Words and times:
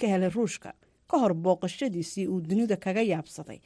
ka 0.00 0.06
helay 0.12 0.30
ruushka 0.36 0.70
ka 1.10 1.16
hor 1.22 1.32
booqashadiisii 1.44 2.26
uu 2.32 2.40
dunida 2.48 2.76
kaga 2.76 3.02
yaabsaday 3.12 3.58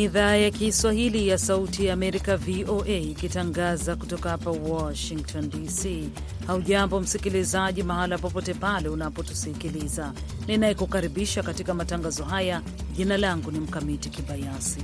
ni 0.00 0.04
idhaa 0.06 0.36
ya 0.36 0.50
Kiswahili 0.50 1.28
ya 1.28 1.38
Sauti 1.38 1.86
ya 1.86 1.92
Amerika, 1.94 2.36
VOA, 2.36 2.88
ikitangaza 2.88 3.96
kutoka 3.96 4.30
hapa 4.30 4.50
Washington 4.50 5.50
DC. 5.50 6.08
Haujambo 6.46 7.00
msikilizaji, 7.00 7.82
mahala 7.82 8.18
popote 8.18 8.54
pale 8.54 8.88
unapotusikiliza. 8.88 10.12
Ninayekukaribisha 10.46 11.42
katika 11.42 11.74
matangazo 11.74 12.24
haya, 12.24 12.62
jina 12.96 13.16
langu 13.16 13.50
ni 13.50 13.60
Mkamiti 13.60 14.10
Kibayasi 14.10 14.80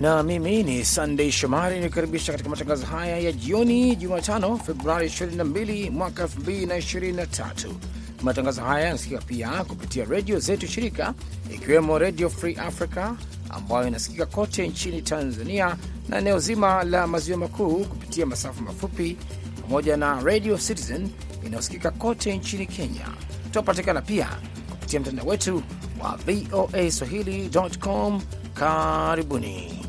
na 0.00 0.22
mimi 0.22 0.62
ni 0.62 0.84
Sandey 0.84 1.30
Shomari 1.32 1.80
nikukaribisha 1.80 2.32
katika 2.32 2.50
matangazo 2.50 2.86
haya 2.86 3.18
ya 3.18 3.32
jioni, 3.32 3.96
Jumatano 3.96 4.58
Februari 4.58 5.06
22 5.08 5.90
mwaka 5.90 6.24
2023. 6.24 7.68
Matangazo 8.22 8.62
haya 8.62 8.84
yanasikika 8.86 9.20
pia 9.20 9.64
kupitia 9.64 10.04
redio 10.04 10.38
zetu 10.38 10.66
shirika, 10.66 11.14
ikiwemo 11.54 11.98
Redio 11.98 12.30
Free 12.30 12.54
Africa 12.56 13.10
ambayo 13.52 13.88
inasikika 13.88 14.26
kote 14.26 14.68
nchini 14.68 15.02
Tanzania 15.02 15.76
na 16.08 16.18
eneo 16.18 16.38
zima 16.38 16.84
la 16.84 17.06
maziwa 17.06 17.38
makuu 17.38 17.84
kupitia 17.84 18.26
masafa 18.26 18.62
mafupi, 18.62 19.16
pamoja 19.62 19.96
na 19.96 20.20
Radio 20.22 20.58
Citizen 20.58 21.08
inayosikika 21.46 21.90
kote 21.90 22.36
nchini 22.36 22.66
Kenya. 22.66 23.06
Tunapatikana 23.50 24.02
pia 24.02 24.28
kupitia 24.70 25.00
mtandao 25.00 25.26
wetu 25.26 25.62
wa 26.02 26.16
VOA 26.26 26.90
swahili.com. 26.90 28.22
Karibuni. 28.54 29.81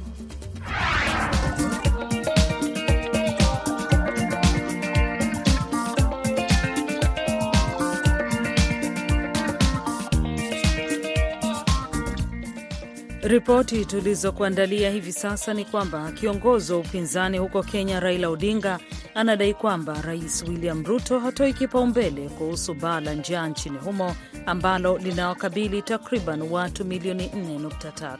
Ripoti 13.33 13.85
tulizokuandalia 13.85 14.89
hivi 14.91 15.13
sasa 15.13 15.53
ni 15.53 15.65
kwamba 15.65 16.11
kiongozi 16.11 16.73
wa 16.73 16.79
upinzani 16.79 17.37
huko 17.37 17.63
Kenya 17.63 17.99
Raila 17.99 18.29
Odinga 18.29 18.79
anadai 19.15 19.53
kwamba 19.53 20.01
Rais 20.01 20.43
William 20.47 20.85
Ruto 20.85 21.19
hatoi 21.19 21.53
kipaumbele 21.53 22.29
kuhusu 22.29 22.73
baa 22.73 22.99
la 22.99 23.13
njaa 23.13 23.47
nchini 23.47 23.77
humo 23.77 24.15
ambalo 24.45 24.97
linawakabili 24.97 25.81
takriban 25.81 26.41
watu 26.41 26.85
milioni 26.85 27.27
4.3. 27.27 28.17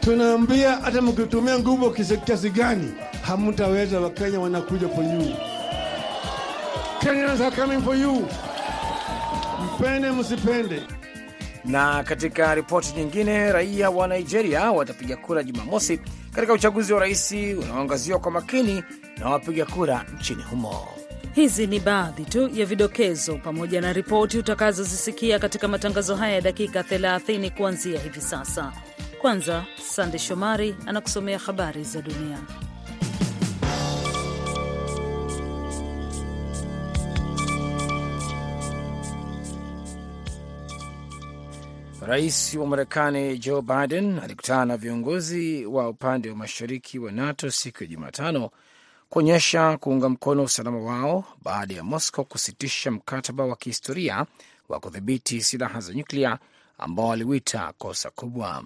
Tunaambia 0.00 0.76
hata 0.76 1.02
mkitumia 1.02 1.58
nguvu 1.58 1.90
kiasi 2.24 2.50
gani 2.50 2.92
hamtaweza. 3.22 4.00
Wakenya 4.00 4.40
wanakuja 4.40 4.88
for 4.88 5.04
you. 5.04 5.34
Kenyans 7.00 7.40
are 7.40 7.56
coming 7.56 7.82
for 7.82 7.96
you. 7.96 8.26
Mpende 9.74 10.10
msipende. 10.10 10.82
Na 11.64 12.02
katika 12.04 12.54
ripoti 12.54 12.92
nyingine, 12.96 13.52
raia 13.52 13.90
wa 13.90 14.08
Nigeria 14.08 14.70
watapiga 14.72 15.16
kura 15.16 15.42
Jumamosi 15.42 16.00
katika 16.34 16.52
uchaguzi 16.52 16.92
wa 16.92 17.00
rais 17.00 17.32
unaoangaziwa 17.32 18.18
kwa 18.18 18.30
makini 18.30 18.84
na 19.18 19.28
wapiga 19.30 19.64
kura 19.66 20.04
nchini 20.18 20.42
humo. 20.42 20.88
Hizi 21.34 21.66
ni 21.66 21.80
baadhi 21.80 22.24
tu 22.24 22.50
ya 22.54 22.66
vidokezo 22.66 23.34
pamoja 23.38 23.80
na 23.80 23.92
ripoti 23.92 24.38
utakazozisikia 24.38 25.38
katika 25.38 25.68
matangazo 25.68 26.16
haya 26.16 26.34
ya 26.34 26.40
dakika 26.40 26.80
30 26.82 27.50
kuanzia 27.50 28.00
hivi 28.00 28.20
sasa. 28.20 28.72
Kwanza, 29.20 29.64
Sande 29.90 30.18
Shomari 30.18 30.76
anakusomea 30.86 31.38
habari 31.38 31.84
za 31.84 32.02
dunia. 32.02 32.38
Rais 42.10 42.54
wa 42.54 42.66
Marekani 42.66 43.38
Joe 43.38 43.62
Biden 43.62 44.18
alikutana 44.18 44.64
na 44.64 44.76
viongozi 44.76 45.66
wa 45.66 45.88
upande 45.88 46.30
wa 46.30 46.36
mashariki 46.36 46.98
wa 46.98 47.12
NATO 47.12 47.50
siku 47.50 47.82
ya 47.84 47.88
Jumatano 47.90 48.50
kuonyesha 49.08 49.76
kuunga 49.76 50.08
mkono 50.08 50.42
usalama 50.42 50.78
wao 50.78 51.24
baada 51.42 51.74
ya 51.74 51.84
Moscow 51.84 52.24
kusitisha 52.24 52.90
mkataba 52.90 53.44
wa 53.46 53.56
kihistoria 53.56 54.26
wa 54.68 54.80
kudhibiti 54.80 55.42
silaha 55.42 55.80
za 55.80 55.92
nyuklia 55.94 56.38
ambao 56.78 57.12
aliwita 57.12 57.72
kosa 57.78 58.10
kubwa. 58.10 58.64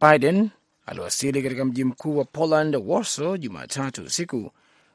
Biden 0.00 0.50
aliwasili 0.86 1.42
katika 1.42 1.64
mji 1.64 1.84
mkuu 1.84 2.16
wa 2.18 2.24
Poland, 2.24 2.76
Warsaw, 2.86 3.36
Jumatatu 3.36 4.02
usiku 4.02 4.50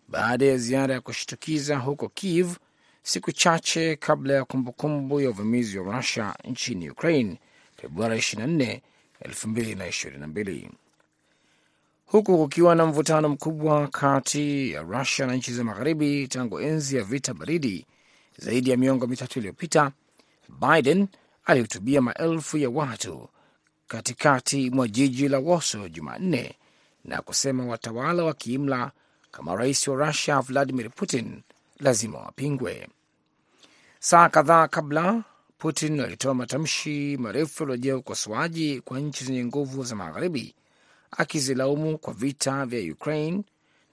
baada 0.08 0.46
ya 0.46 0.58
ziara 0.58 0.94
ya 0.94 1.02
kushtukiza 1.02 1.78
huko 1.78 2.10
Kiev 2.10 2.56
siku 3.08 3.32
chache 3.32 3.96
kabla 3.96 4.34
ya 4.34 4.46
kumbukumbu 4.46 5.22
ya 5.22 5.30
uvamizi 5.30 5.80
wa 5.80 5.96
Rusia 5.98 6.36
nchini 6.44 6.90
Ukraine 6.90 7.40
Februari 7.82 8.18
24, 8.20 8.80
2022, 9.22 10.70
huku 12.06 12.38
kukiwa 12.38 12.76
na 12.76 12.86
mvutano 12.86 13.30
mkubwa 13.30 13.88
kati 13.88 14.72
ya 14.72 14.82
Rusia 14.82 15.26
na 15.26 15.36
nchi 15.36 15.54
za 15.54 15.64
magharibi 15.64 16.28
tangu 16.28 16.60
enzi 16.60 16.98
ya 16.98 17.04
vita 17.04 17.34
baridi 17.34 17.86
zaidi 18.38 18.70
ya 18.70 18.78
miongo 18.78 19.08
mitatu 19.08 19.40
iliyopita. 19.40 19.92
Biden 20.62 21.08
alihutubia 21.46 22.02
maelfu 22.02 22.58
ya 22.58 22.70
watu 22.70 23.30
katikati 23.88 24.70
mwa 24.70 24.88
jiji 24.88 25.28
la 25.28 25.40
Warsaw 25.40 25.88
Jumanne 25.90 26.56
na 27.06 27.22
kusema 27.22 27.66
watawala 27.66 28.24
wa 28.24 28.34
kiimla 28.34 28.92
kama 29.32 29.56
rais 29.56 29.88
wa 29.88 30.08
Rusia 30.08 30.42
Vladimir 30.42 30.90
Putin 30.90 31.42
lazima 31.80 32.20
wapingwe. 32.20 32.88
Saa 34.00 34.30
kadhaa 34.30 34.68
kabla, 34.68 35.24
Putin 35.58 36.00
alitoa 36.00 36.34
matamshi 36.34 37.18
marefu 37.18 37.64
yaliyojaa 37.64 37.96
ukosoaji 37.98 38.82
kwa 38.82 39.00
nchi 39.00 39.26
zenye 39.26 39.46
nguvu 39.46 39.84
za 39.84 39.96
magharibi, 39.96 40.56
akizilaumu 41.12 41.98
kwa 41.98 42.14
vita 42.14 42.66
vya 42.66 42.94
Ukraine, 42.94 43.44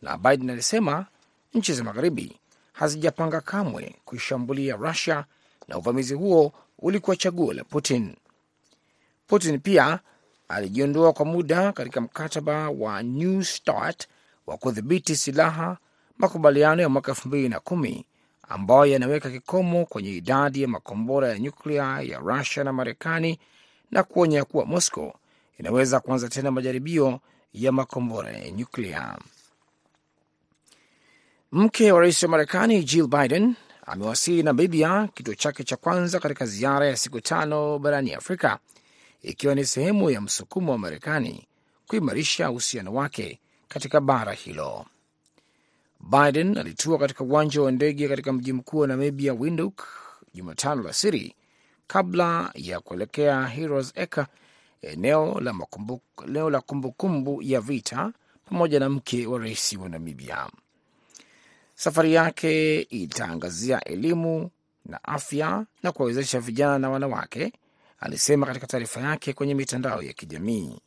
na 0.03 0.19
Biden 0.19 0.51
alisema 0.51 1.07
nchi 1.55 1.73
za 1.73 1.85
magharibi 1.85 2.39
hazijapanga 2.73 3.41
kamwe 3.41 3.95
kuishambulia 4.05 4.77
Rusia 4.77 5.25
na 5.69 5.79
uvamizi 5.79 6.15
huo 6.15 6.53
ulikuwa 6.79 7.17
chaguo 7.17 7.53
la 7.53 7.65
Putin. 7.65 8.17
Putin 9.27 9.61
pia 9.61 9.99
alijiondoa 10.49 11.13
kwa 11.13 11.25
muda 11.27 11.73
katika 11.73 12.01
mkataba 12.01 12.71
wa 12.71 13.03
New 13.03 13.43
START 13.43 14.09
wa 14.47 14.57
kudhibiti 14.57 15.17
silaha, 15.17 15.79
makubaliano 16.19 16.83
ya 16.83 16.89
mwaka 16.89 17.13
elfu 17.13 17.29
mbili 17.29 17.49
na 17.49 17.61
kumi 17.61 18.07
ambayo 18.49 18.87
yanaweka 18.87 19.31
kikomo 19.31 19.87
kwenye 19.87 20.11
idadi 20.11 20.63
ya 20.63 20.69
makombora 20.69 21.29
ya 21.29 21.39
nyuklia 21.39 22.01
ya 22.03 22.19
Rusia 22.19 22.65
na 22.65 22.73
Marekani 22.73 23.39
na 23.91 24.03
kuonya 24.03 24.45
kuwa 24.45 24.65
Moscow 24.67 25.13
inaweza 25.59 26.01
kuanza 26.01 26.29
tena 26.29 26.51
majaribio 26.51 27.21
ya 27.53 27.73
makombora 27.73 28.31
ya 28.33 28.51
nyuklia. 28.51 29.19
Mke 31.53 31.93
wa 31.93 32.01
rais 32.01 32.23
wa 32.23 32.29
Marekani 32.29 32.85
Jill 32.85 33.07
Biden 33.07 33.55
amewasili 33.87 34.43
Namibia, 34.43 35.09
kituo 35.15 35.35
chake 35.35 35.65
cha 35.65 35.77
kwanza 35.77 36.21
katika 36.21 36.47
ziara 36.47 36.87
ya 36.87 36.97
siku 36.97 37.21
tano 37.21 37.79
barani 37.79 38.15
Afrika, 38.15 38.59
ikiwa 39.23 39.55
ni 39.55 39.65
sehemu 39.65 40.11
ya 40.11 40.21
msukumo 40.21 40.73
wa 40.73 40.79
Marekani 40.79 41.49
kuimarisha 41.89 42.51
uhusiano 42.51 42.95
wake 42.95 43.41
katika 43.69 44.01
bara 44.01 44.33
hilo. 44.33 44.87
Biden 46.11 46.59
alitua 46.59 46.99
katika 46.99 47.25
uwanja 47.25 47.63
wa 47.63 47.71
ndege 47.73 48.09
katika 48.09 48.33
mji 48.33 48.53
mkuu 48.53 48.79
wa 48.79 48.87
Namibia, 48.87 49.33
Windhoek, 49.35 49.83
Jumatano 50.35 50.83
la 50.83 50.93
siri 50.93 51.35
kabla 51.87 52.51
ya 52.55 52.81
kuelekea 52.81 53.47
Heroes 53.47 53.93
Acre, 53.99 54.27
eneo 54.83 55.41
la 55.41 55.53
kumbukumbu 56.61 56.93
kumbu 56.93 57.43
ya 57.43 57.61
vita, 57.61 58.13
pamoja 58.45 58.81
na 58.81 58.89
mke 58.89 59.27
wa 59.27 59.39
rais 59.39 59.73
wa 59.73 59.89
Namibia. 59.89 60.47
Safari 61.75 62.15
yake 62.15 62.81
itaangazia 62.81 63.85
elimu 63.85 64.51
na 64.87 65.05
afya 65.05 65.67
na 65.83 65.93
kuwawezesha 65.93 66.41
vijana 66.41 66.79
na 66.79 66.91
wanawake, 66.91 67.53
alisema 68.01 68.47
katika 68.47 68.67
taarifa 68.67 69.01
yake 69.01 69.33
kwenye 69.33 69.55
mitandao 69.55 70.03
ya 70.03 70.13
kijamii. 70.13 70.79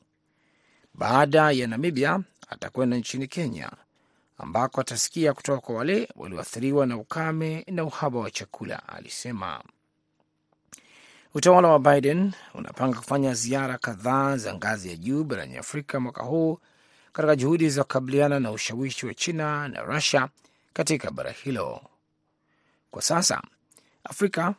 Baada 0.94 1.51
ya 1.51 1.68
Namibia 1.68 2.19
atakwenda 2.50 2.97
nchini 2.97 3.27
Kenya 3.27 3.71
ambako 4.38 4.81
atasikia 4.81 5.34
kutoka 5.34 5.62
kwa 5.62 5.75
wale 5.75 6.10
walioathiriwa 6.16 6.86
na 6.86 6.98
ukame 6.98 7.66
na 7.68 7.84
uhaba 7.84 8.19
wa 8.19 8.31
chakula, 8.31 8.88
alisema. 8.89 9.63
Utawala 11.34 11.68
wa 11.68 11.80
Biden 11.80 12.31
unapanga 12.54 12.98
kufanya 12.98 13.34
ziara 13.34 13.78
kadhaa 13.78 14.38
za 14.38 14.54
ngazi 14.54 14.89
ya 14.89 14.95
juu 14.95 15.24
barani 15.24 15.57
Afrika 15.57 16.00
mwaka 16.00 16.24
huu 16.24 16.60
katika 17.13 17.36
juhudi 17.36 17.69
za 17.69 17.84
kukabiliana 17.84 18.39
na 18.39 18.51
ushawishi 18.51 19.06
wa 19.06 19.13
China 19.13 19.68
na 19.68 19.81
Rusia 19.81 20.30
katika 20.74 21.12
bara 21.12 21.31
hilo. 21.31 21.81
Kwa 22.92 23.01
sasa 23.01 23.42
Afrika 24.04 24.56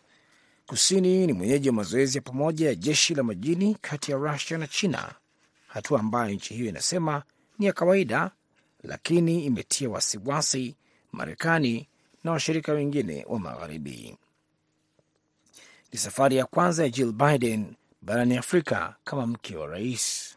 Kusini 0.68 1.26
ni 1.26 1.32
mwenyeji 1.32 1.68
wa 1.68 1.74
mazoezi 1.74 2.18
ya 2.18 2.22
pamoja 2.22 2.66
ya 2.68 2.74
jeshi 2.74 3.14
la 3.14 3.22
majini 3.22 3.74
kati 3.80 4.10
ya 4.10 4.16
Rusia 4.16 4.58
na 4.58 4.66
China, 4.66 5.14
hatua 5.66 6.00
ambayo 6.00 6.30
nchi 6.34 6.54
hiyo 6.54 6.68
inasema 6.68 7.22
ni 7.58 7.66
ya 7.66 7.72
kawaida, 7.72 8.30
lakini 8.88 9.44
imetia 9.44 9.88
wasiwasi 9.90 10.76
Marekani 11.12 11.88
na 12.24 12.30
washirika 12.32 12.72
wengine 12.72 13.24
wa 13.28 13.38
Magharibi. 13.38 14.16
Ni 15.92 15.98
safari 15.98 16.36
ya 16.36 16.46
kwanza 16.46 16.82
ya 16.82 16.88
Jill 16.88 17.12
Biden 17.12 17.74
barani 18.02 18.36
Afrika 18.36 18.96
kama 19.04 19.26
mke 19.26 19.56
wa 19.56 19.66
rais. 19.66 20.34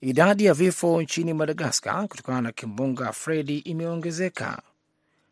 Idadi 0.00 0.44
ya 0.44 0.54
vifo 0.54 1.02
nchini 1.02 1.34
Madagaskar 1.34 2.08
kutokana 2.08 2.40
na 2.40 2.52
kimbunga 2.52 3.12
Fredi 3.12 3.58
imeongezeka 3.58 4.62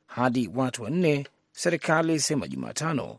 hadi 0.06 0.50
watu 0.54 0.82
wanne, 0.82 1.26
serikali 1.52 2.08
ilisema 2.12 2.48
Jumatano, 2.48 3.18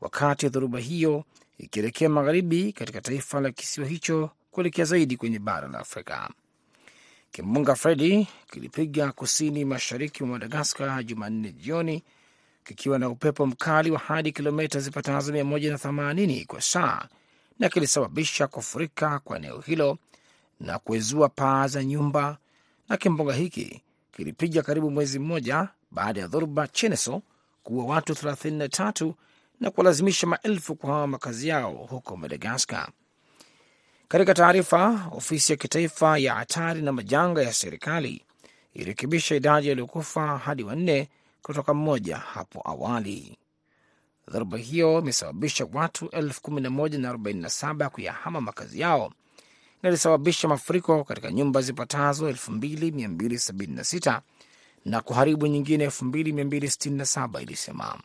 wakati 0.00 0.48
dhoruba 0.48 0.78
hiyo 0.78 1.24
ikielekea 1.58 2.08
magharibi 2.08 2.72
katika 2.72 3.00
taifa 3.00 3.40
la 3.40 3.50
kisiwa 3.50 3.86
hicho 3.86 4.30
kuelekea 4.50 4.84
zaidi 4.84 5.16
kwenye 5.16 5.38
bara 5.38 5.68
la 5.68 5.78
Afrika. 5.78 6.30
Kimbunga 7.30 7.74
Fredi 7.74 8.28
kilipiga 8.50 9.12
kusini 9.12 9.64
mashariki 9.64 10.24
mwa 10.24 10.32
Madagaskar 10.32 11.04
Jumanne 11.04 11.52
jioni 11.52 12.02
kikiwa 12.64 12.98
na 12.98 13.08
upepo 13.08 13.46
mkali 13.46 13.90
wa 13.90 13.98
hadi 13.98 14.32
kilomita 14.32 14.80
zipatazo 14.80 15.32
180 15.32 16.46
kwa 16.46 16.60
saa 16.60 17.08
na 17.58 17.68
kilisababisha 17.68 18.46
kufurika 18.46 19.18
kwa 19.18 19.36
eneo 19.36 19.60
hilo 19.60 19.98
na 20.60 20.78
kuezua 20.78 21.28
paa 21.28 21.68
za 21.68 21.84
nyumba. 21.84 22.38
Na 22.88 22.96
kimbunga 22.96 23.32
hiki 23.34 23.82
kilipiga 24.12 24.62
karibu 24.62 24.90
mwezi 24.90 25.18
mmoja 25.18 25.68
baada 25.90 26.20
ya 26.20 26.26
dhoruba 26.26 26.68
Cheneso 26.68 27.22
kuua 27.62 27.84
watu 27.84 28.12
33 28.12 29.12
na 29.60 29.70
kuwalazimisha 29.70 30.26
maelfu 30.26 30.74
kuhama 30.76 31.06
makazi 31.06 31.48
yao 31.48 31.72
huko 31.72 32.16
Madagaskar. 32.16 32.88
Katika 34.08 34.34
taarifa, 34.34 35.08
ofisi 35.12 35.52
ya 35.52 35.56
kitaifa 35.58 36.18
ya 36.18 36.34
hatari 36.34 36.82
na 36.82 36.92
majanga 36.92 37.42
ya 37.42 37.52
serikali 37.52 38.24
ilirekebisha 38.74 39.34
idadi 39.34 39.68
yaliyokufa 39.68 40.38
hadi 40.38 40.62
wanne 40.62 41.08
kutoka 41.42 41.74
mmoja 41.74 42.16
hapo 42.16 42.62
awali. 42.64 43.38
Dhoruba 44.28 44.58
hiyo 44.58 44.98
imesababisha 44.98 45.66
watu 45.72 46.08
elfu 46.08 46.42
kumi 46.42 46.60
na 46.60 46.70
moja 46.70 46.98
na 46.98 47.08
arobaini 47.08 47.40
na 47.40 47.48
saba 47.50 47.90
kuyahama 47.90 48.40
makazi 48.40 48.80
yao 48.80 49.12
na 49.82 49.88
ilisababisha 49.88 50.48
mafuriko 50.48 51.04
katika 51.04 51.30
nyumba 51.32 51.62
zipatazo 51.62 52.28
elfu 52.28 52.52
mbili 52.52 52.90
mia 52.92 53.08
mbili 53.08 53.38
sabini 53.38 53.80
na 54.84 55.00
kuharibu 55.00 55.46
nyingine 55.46 55.84
elfu 55.84 56.04
mbili 56.04 56.32
mia 56.32 56.44
mbili 56.44 56.70
sitini 56.70 56.96
na 56.96 57.06
saba 57.06 57.42
ilisema. 57.42 58.00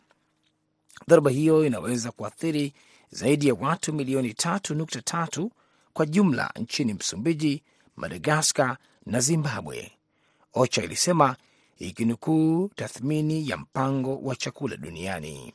Dhoruba 1.08 1.30
hiyo 1.30 1.66
inaweza 1.66 2.10
kuathiri 2.10 2.74
zaidi 3.10 3.48
ya 3.48 3.54
watu 3.54 3.92
milioni 3.92 4.34
tatu 4.34 4.74
nukta 4.74 5.02
tatu 5.02 5.50
kwa 5.94 6.06
jumla 6.06 6.50
nchini 6.56 6.94
Msumbiji, 6.94 7.62
Madagaskar 7.96 8.76
na 9.06 9.20
Zimbabwe, 9.20 9.92
OCHA 10.54 10.82
ilisema 10.82 11.36
ikinukuu 11.78 12.70
tathmini 12.76 13.48
ya 13.48 13.56
mpango 13.56 14.16
wa 14.18 14.36
chakula 14.36 14.76
duniani. 14.76 15.52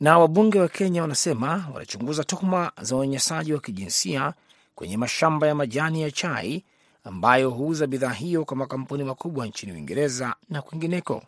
Na 0.00 0.18
wabunge 0.18 0.60
wa 0.60 0.68
Kenya 0.68 1.02
wanasema 1.02 1.68
wanachunguza 1.74 2.24
tuhuma 2.24 2.72
za 2.80 2.96
unyanyasaji 2.96 3.52
wa 3.52 3.60
kijinsia 3.60 4.34
kwenye 4.74 4.96
mashamba 4.96 5.46
ya 5.46 5.54
majani 5.54 6.02
ya 6.02 6.10
chai 6.10 6.64
ambayo 7.04 7.50
huuza 7.50 7.86
bidhaa 7.86 8.12
hiyo 8.12 8.44
kwa 8.44 8.56
makampuni 8.56 9.04
makubwa 9.04 9.46
nchini 9.46 9.72
Uingereza 9.72 10.34
na 10.50 10.62
kwingineko, 10.62 11.22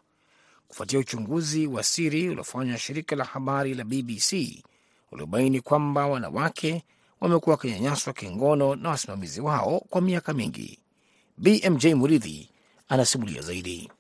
kufuatia 0.68 0.98
uchunguzi 0.98 1.66
wa 1.66 1.82
siri 1.82 2.28
uliofanywa 2.28 2.78
shirika 2.78 3.16
la 3.16 3.24
habari 3.24 3.74
la 3.74 3.84
BBC 3.84 4.32
uliobaini 5.12 5.60
kwamba 5.60 6.06
wanawake 6.06 6.84
wamekuwa 7.20 7.56
wakinyanyaswa 7.56 8.12
kingono 8.12 8.75
na 8.76 8.88
wasimamizi 8.88 9.40
wao 9.40 9.82
kwa 9.90 10.00
miaka 10.00 10.32
mingi. 10.34 10.78
BMJ 11.38 11.87
Muridhi 11.87 12.49
anasimulia 12.88 13.43
zaidi. 13.43 13.90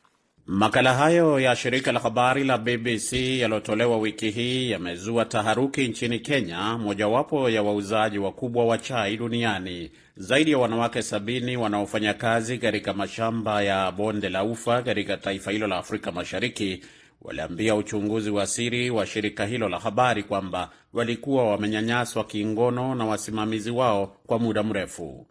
Makala 0.46 0.94
hayo 0.94 1.40
ya 1.40 1.56
shirika 1.56 1.92
la 1.92 2.00
habari 2.00 2.44
la 2.44 2.58
BBC 2.58 3.12
yaliyotolewa 3.12 3.98
wiki 3.98 4.30
hii 4.30 4.70
yamezua 4.70 5.24
taharuki 5.24 5.88
nchini 5.88 6.18
Kenya, 6.18 6.78
mojawapo 6.78 7.50
ya 7.50 7.62
wauzaji 7.62 8.18
wakubwa 8.18 8.64
wa 8.64 8.78
chai 8.78 9.16
duniani. 9.16 9.90
Zaidi 10.16 10.50
ya 10.50 10.58
wanawake 10.58 11.02
sabini 11.02 11.56
wanaofanya 11.56 12.14
kazi 12.14 12.58
katika 12.58 12.92
mashamba 12.94 13.62
ya 13.62 13.92
bonde 13.92 14.28
la 14.28 14.44
ufa 14.44 14.82
katika 14.82 15.16
taifa 15.16 15.50
hilo 15.50 15.66
la 15.66 15.76
Afrika 15.78 16.12
Mashariki 16.12 16.82
waliambia 17.22 17.74
uchunguzi 17.74 18.30
wa 18.30 18.46
siri 18.46 18.90
wa 18.90 19.06
shirika 19.06 19.46
hilo 19.46 19.68
la 19.68 19.78
habari 19.78 20.22
kwamba 20.22 20.70
walikuwa 20.92 21.50
wamenyanyaswa 21.50 22.24
kingono 22.24 22.94
na 22.94 23.04
wasimamizi 23.06 23.70
wao 23.70 24.16
kwa 24.26 24.38
muda 24.38 24.62
mrefu. 24.62 25.26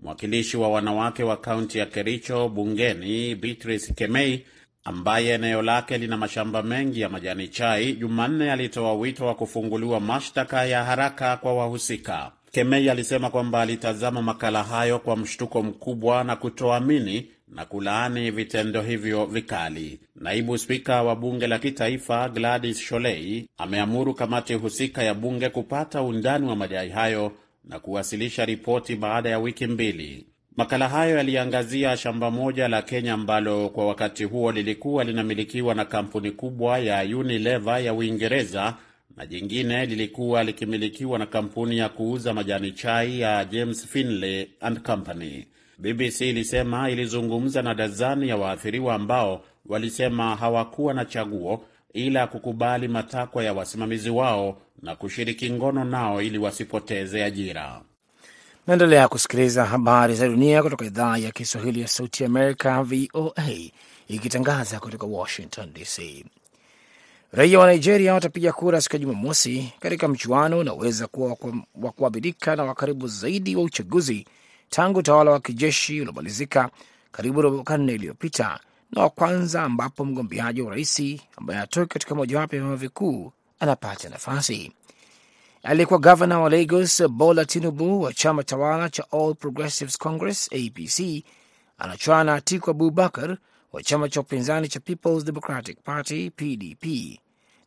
Mwakilishi 0.00 0.56
wa 0.56 0.68
wanawake 0.68 1.22
wa 1.22 1.36
kaunti 1.36 1.78
ya 1.78 1.86
Kericho 1.86 2.48
bungeni 2.48 3.34
Beatrice 3.34 3.92
Kemei 3.94 4.44
ambaye 4.84 5.34
eneo 5.34 5.62
lake 5.62 5.98
lina 5.98 6.16
mashamba 6.16 6.62
mengi 6.62 7.00
ya 7.00 7.08
majani 7.08 7.48
chai, 7.48 7.92
Jumanne 7.92 8.52
alitoa 8.52 8.94
wito 8.94 9.26
wa 9.26 9.34
kufunguliwa 9.34 10.00
mashtaka 10.00 10.64
ya 10.64 10.84
haraka 10.84 11.36
kwa 11.36 11.54
wahusika. 11.54 12.32
Kemei 12.52 12.90
alisema 12.90 13.30
kwamba 13.30 13.60
alitazama 13.62 14.22
makala 14.22 14.62
hayo 14.62 14.98
kwa 14.98 15.16
mshtuko 15.16 15.62
mkubwa 15.62 16.24
na 16.24 16.36
kutoamini 16.36 17.30
na 17.48 17.64
kulaani 17.64 18.30
vitendo 18.30 18.82
hivyo 18.82 19.26
vikali. 19.26 20.00
Naibu 20.16 20.58
spika 20.58 21.02
wa 21.02 21.16
bunge 21.16 21.46
la 21.46 21.58
kitaifa 21.58 22.28
Gladys 22.28 22.78
Sholei 22.80 23.48
ameamuru 23.58 24.14
kamati 24.14 24.54
husika 24.54 25.02
ya 25.02 25.14
bunge 25.14 25.48
kupata 25.48 26.02
undani 26.02 26.46
wa 26.48 26.56
madai 26.56 26.88
hayo 26.88 27.32
na 27.64 27.78
kuwasilisha 27.78 28.44
ripoti 28.44 28.96
baada 28.96 29.28
ya 29.30 29.38
wiki 29.38 29.66
mbili. 29.66 30.26
Makala 30.56 30.88
hayo 30.88 31.16
yaliangazia 31.16 31.96
shamba 31.96 32.30
moja 32.30 32.68
la 32.68 32.82
Kenya 32.82 33.12
ambalo 33.12 33.68
kwa 33.68 33.86
wakati 33.86 34.24
huo 34.24 34.52
lilikuwa 34.52 35.04
linamilikiwa 35.04 35.74
na 35.74 35.84
kampuni 35.84 36.30
kubwa 36.30 36.78
ya 36.78 37.02
Unilever 37.18 37.84
ya 37.84 37.94
Uingereza 37.94 38.76
na 39.16 39.26
jingine 39.26 39.86
lilikuwa 39.86 40.44
likimilikiwa 40.44 41.18
na 41.18 41.26
kampuni 41.26 41.78
ya 41.78 41.88
kuuza 41.88 42.34
majani 42.34 42.72
chai 42.72 43.20
ya 43.20 43.44
James 43.44 43.86
Finlay 43.86 44.46
and 44.60 44.80
Company. 44.80 45.46
BBC 45.78 46.20
ilisema 46.20 46.90
ilizungumza 46.90 47.62
na 47.62 47.74
dazani 47.74 48.28
ya 48.28 48.36
waathiriwa 48.36 48.94
ambao 48.94 49.44
walisema 49.66 50.36
hawakuwa 50.36 50.94
na 50.94 51.04
chaguo 51.04 51.64
ila 51.92 52.26
kukubali 52.26 52.88
matakwa 52.88 53.44
ya 53.44 53.52
wasimamizi 53.52 54.10
wao 54.10 54.58
na 54.82 54.96
kushiriki 54.96 55.50
ngono 55.50 55.84
nao 55.84 56.22
ili 56.22 56.38
wasipoteze 56.38 57.24
ajira. 57.24 57.80
Naendelea 58.66 59.08
kusikiliza 59.08 59.64
habari 59.64 60.14
za 60.14 60.28
dunia 60.28 60.62
kutoka 60.62 60.84
idhaa 60.84 61.16
ya 61.18 61.30
Kiswahili 61.32 61.80
ya 61.80 61.88
Sauti 61.88 62.24
Amerika, 62.24 62.82
VOA, 62.82 63.48
ikitangaza 64.08 64.80
kutoka 64.80 65.06
Washington 65.06 65.72
DC. 65.72 66.24
Raia 67.32 67.58
wa 67.58 67.72
Nigeria 67.72 68.14
watapiga 68.14 68.52
kura 68.52 68.80
siku 68.80 68.94
ya 68.96 69.00
Jumamosi 69.00 69.72
katika 69.80 70.08
mchuano 70.08 70.58
unaweza 70.58 71.06
kuwa 71.06 71.36
wa 71.82 71.92
kuabirika 71.92 72.56
na 72.56 72.64
wa 72.64 72.74
karibu 72.74 73.08
zaidi 73.08 73.56
wa 73.56 73.62
uchaguzi 73.62 74.26
tangu 74.74 74.98
utawala 74.98 75.30
wa 75.30 75.40
kijeshi 75.40 76.00
uliomalizika 76.00 76.70
karibu 77.12 77.42
robo 77.42 77.62
karne 77.62 77.92
iliyopita 77.94 78.60
na 78.92 79.02
wa 79.02 79.10
kwanza 79.10 79.62
ambapo 79.62 80.04
mgombeaji 80.04 80.60
wa 80.60 80.66
urais 80.66 81.02
ambaye 81.36 81.60
atoki 81.60 81.88
katika 81.92 82.14
mojawapo 82.14 82.56
ya 82.56 82.62
vyama 82.62 82.76
vikuu 82.76 83.32
anapata 83.60 84.08
nafasi. 84.08 84.72
Aliyekuwa 85.62 85.98
gavana 86.00 86.40
wa 86.40 86.50
Lagos 86.50 87.06
Bola 87.08 87.44
Tinubu 87.44 88.02
wa 88.02 88.12
chama 88.12 88.42
tawala 88.44 88.90
cha 88.90 89.04
All 89.12 89.34
Progressives 89.34 89.98
Congress 89.98 90.50
APC 90.52 91.24
anachuana 91.78 92.24
na 92.24 92.34
Atiku 92.34 92.70
Abubakar 92.70 93.36
wa 93.72 93.82
chama 93.82 94.08
cha 94.08 94.20
upinzani 94.20 94.68
cha 94.68 94.80
Peoples 94.80 95.24
Democratic 95.24 95.78
Party 95.84 96.30
PDP 96.30 96.84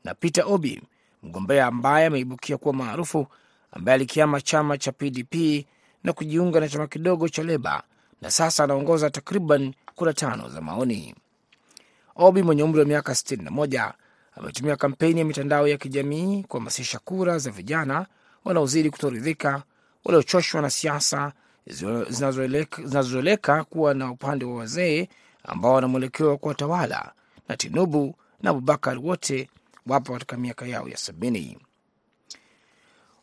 na 0.03 0.13
Peter 0.15 0.43
Obi, 0.47 0.81
mgombea 1.23 1.65
ambaye 1.67 2.05
ameibukia 2.05 2.57
kuwa 2.57 2.73
maarufu, 2.73 3.27
ambaye 3.71 3.95
alikiama 3.95 4.41
chama 4.41 4.77
cha 4.77 4.91
PDP 4.91 5.65
na 6.07 6.13
kujiunga 6.13 6.59
na 6.59 6.69
chama 6.69 6.87
kidogo 6.87 7.29
cha 7.29 7.43
Leba 7.43 7.83
na 8.21 8.31
sasa 8.31 8.63
anaongoza 8.63 9.09
takriban 9.09 9.73
kura 9.95 10.13
tano 10.13 10.49
za 10.49 10.61
maoni. 10.61 11.15
Obi 12.15 12.43
mwenye 12.43 12.63
umri 12.63 12.79
wa 12.79 12.85
miaka 12.85 13.11
61 13.13 13.91
ametumia 14.35 14.75
kampeni 14.75 15.19
ya 15.19 15.25
mitandao 15.25 15.67
ya 15.67 15.77
kijamii 15.77 16.43
kuhamasisha 16.43 16.99
kura 16.99 17.37
za 17.39 17.51
vijana 17.51 18.05
wanaozidi 18.45 18.89
kutoridhika, 18.89 19.63
waliochoshwa 20.05 20.61
na 20.61 20.69
siasa 20.69 21.33
zinazoeleka 22.79 23.63
kuwa 23.63 23.93
na 23.93 24.11
upande 24.11 24.45
wa 24.45 24.55
wazee 24.55 25.07
ambao 25.43 25.73
wana 25.73 25.87
mwelekeo 25.87 26.29
wa 26.29 26.37
kuwatawala, 26.37 27.11
na 27.49 27.57
Tinubu 27.57 28.15
na 28.41 28.49
Abubakar 28.49 28.97
wote 28.99 29.49
wapo 29.87 30.13
katika 30.13 30.37
miaka 30.37 30.65
yao 30.67 30.89
ya 30.89 30.97
sabini. 30.97 31.57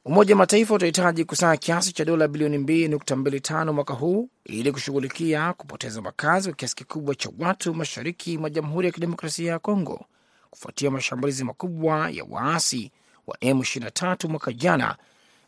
Umoja 0.06 0.34
wa 0.34 0.38
Mataifa 0.38 0.74
utahitaji 0.74 1.24
kusanya 1.24 1.56
kiasi 1.56 1.92
cha 1.92 2.04
dola 2.04 2.28
bilioni 2.28 2.58
2.25 2.58 3.72
mwaka 3.72 3.94
huu 3.94 4.28
ili 4.44 4.72
kushughulikia 4.72 5.52
kupoteza 5.52 6.02
makazi 6.02 6.48
kwa 6.48 6.56
kiasi 6.56 6.76
kikubwa 6.76 7.14
cha 7.14 7.30
watu 7.38 7.74
mashariki 7.74 8.38
mwa 8.38 8.50
Jamhuri 8.50 8.86
ya 8.86 8.92
Kidemokrasia 8.92 9.52
ya 9.52 9.58
Kongo 9.58 10.04
kufuatia 10.50 10.90
mashambulizi 10.90 11.44
makubwa 11.44 12.10
ya 12.10 12.24
waasi 12.30 12.92
wa 13.26 13.36
M23 13.36 14.28
mwaka 14.28 14.52
jana, 14.52 14.96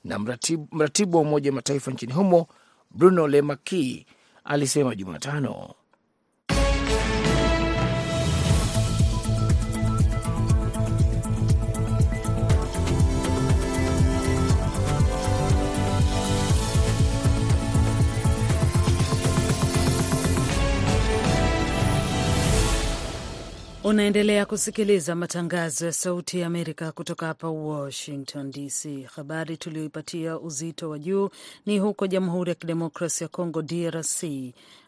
na 0.05 0.19
mratibu, 0.19 0.69
mratibu 0.73 1.17
wa 1.17 1.23
Umoja 1.23 1.51
wa 1.51 1.55
Mataifa 1.57 1.91
nchini 1.91 2.13
humo 2.13 2.47
Bruno 2.91 3.29
Lemaki 3.29 4.07
alisema 4.45 4.95
Jumatano. 4.95 5.75
Unaendelea 23.87 24.47
kusikiliza 24.47 25.15
matangazo 25.15 25.87
ya 25.87 25.93
Sauti 25.93 26.41
ya 26.41 26.47
Amerika 26.47 26.93
kutoka 26.93 27.27
hapa 27.27 27.49
Washington 27.49 28.51
DC. 28.51 29.03
Habari 29.17 29.57
tuliyoipatia 29.57 30.39
uzito 30.39 30.91
wa 30.91 30.99
juu 30.99 31.31
ni 31.67 31.79
huko 31.79 32.07
Jamhuri 32.07 32.49
ya 32.49 32.55
Kidemokrasi 32.55 33.25
ya 33.25 33.29
Kongo, 33.29 33.63
DRC. 33.63 34.23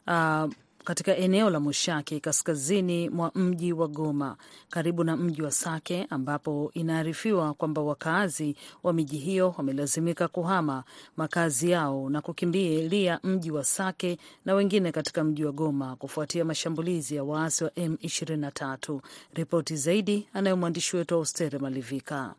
Uh, 0.07 0.51
katika 0.89 1.17
eneo 1.17 1.51
la 1.51 1.61
Mushaki 1.61 2.21
kaskazini 2.21 3.09
mwa 3.09 3.31
mji 3.35 3.73
wa 3.73 3.89
Goma 3.89 4.37
karibu 4.71 5.05
na 5.05 5.17
mji 5.17 5.43
wa 5.43 5.51
Sake 5.51 6.07
ambapo 6.11 6.71
inaarifiwa 6.75 7.55
kwamba 7.55 7.83
wakazi 7.83 8.57
wa 8.83 8.93
miji 8.93 9.19
hiyo 9.19 9.55
wamelazimika 9.59 10.29
kuhama 10.29 10.85
makazi 11.17 11.71
yao 11.71 12.11
na 12.11 12.21
kukimbilia 12.21 13.21
mji 13.23 13.51
wa 13.51 13.65
Sake 13.65 14.19
na 14.45 14.55
wengine 14.55 14.93
katika 14.93 15.25
mji 15.25 15.45
wa 15.45 15.53
Goma 15.53 15.97
kufuatia 15.97 16.45
mashambulizi 16.45 17.17
ya 17.17 17.25
waasi 17.25 17.65
wa 17.65 17.71
M23. 17.71 19.01
Ripoti 19.35 19.77
zaidi 19.77 20.29
anayo 20.33 20.57
mwandishi 20.57 20.97
wetu 20.97 21.15
wa 21.15 21.19
Austere 21.21 21.59
Malivika. 21.59 22.35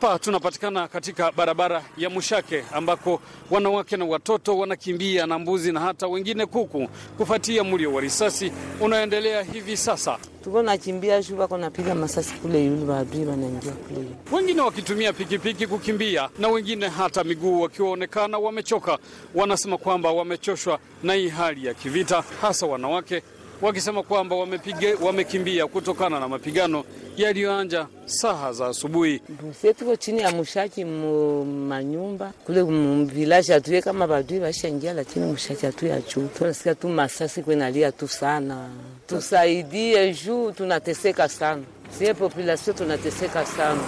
Hapa 0.00 0.18
tunapatikana 0.18 0.88
katika 0.88 1.32
barabara 1.32 1.82
ya 1.96 2.10
Mushake 2.10 2.64
ambako 2.72 3.20
wanawake 3.50 3.96
na 3.96 4.04
watoto 4.04 4.58
wanakimbia 4.58 5.26
na 5.26 5.38
mbuzi 5.38 5.72
na 5.72 5.80
hata 5.80 6.06
wengine 6.06 6.46
kuku 6.46 6.88
kufuatia 7.18 7.64
mlio 7.64 7.92
wa 7.94 8.00
risasi 8.00 8.52
unaendelea 8.80 9.42
hivi 9.42 9.76
sasa. 9.76 10.18
Tuko 10.44 10.62
nakimbia 10.62 11.22
juu 11.22 11.38
wako 11.38 11.58
napiga 11.58 11.94
masasi 11.94 12.34
kule 12.34 12.64
yule 12.64 12.84
maadui 12.84 13.24
wanaingia 13.26 13.72
kule. 13.72 14.06
Wengine 14.32 14.60
wakitumia 14.60 15.12
pikipiki 15.12 15.66
kukimbia 15.66 16.28
na 16.38 16.48
wengine 16.48 16.88
hata 16.88 17.24
miguu 17.24 17.60
wakiwaonekana 17.60 18.38
wamechoka. 18.38 18.98
Wanasema 19.34 19.78
kwamba 19.78 20.12
wamechoshwa 20.12 20.78
na 21.02 21.14
hii 21.14 21.28
hali 21.28 21.66
ya 21.66 21.74
kivita, 21.74 22.24
hasa 22.40 22.66
wanawake 22.66 23.22
wakisema 23.62 24.02
kwamba 24.02 24.36
wamepige, 24.36 24.94
wamekimbia 24.94 25.66
kutokana 25.66 26.20
na 26.20 26.28
mapigano 26.28 26.84
yaliyoanja 27.16 27.86
saha 28.06 28.52
za 28.52 28.66
asubuhi. 28.66 29.20
Sie 29.60 29.74
tuko 29.74 29.96
chini 29.96 30.20
ya 30.20 30.30
mushaki 30.30 30.84
mu 30.84 31.44
manyumba 31.44 32.32
kule 32.46 32.62
mvilaji 32.62 33.52
atuye 33.52 33.82
kama 33.82 34.06
badui 34.06 34.40
bashaingia, 34.40 34.92
lakini 34.92 35.26
mushaki 35.26 35.66
atuye 35.66 36.02
juu. 36.14 36.28
Tunasikia 36.38 36.74
tu 36.74 36.88
masasi 36.88 37.42
kwenalia 37.42 37.92
tu 37.92 38.08
sana, 38.08 38.68
tusaidie 39.06 40.14
juu 40.14 40.50
tunateseka 40.52 41.28
sana. 41.28 41.62
Sie 41.98 42.14
populasio 42.14 42.72
tunateseka 42.72 43.46
sana, 43.46 43.80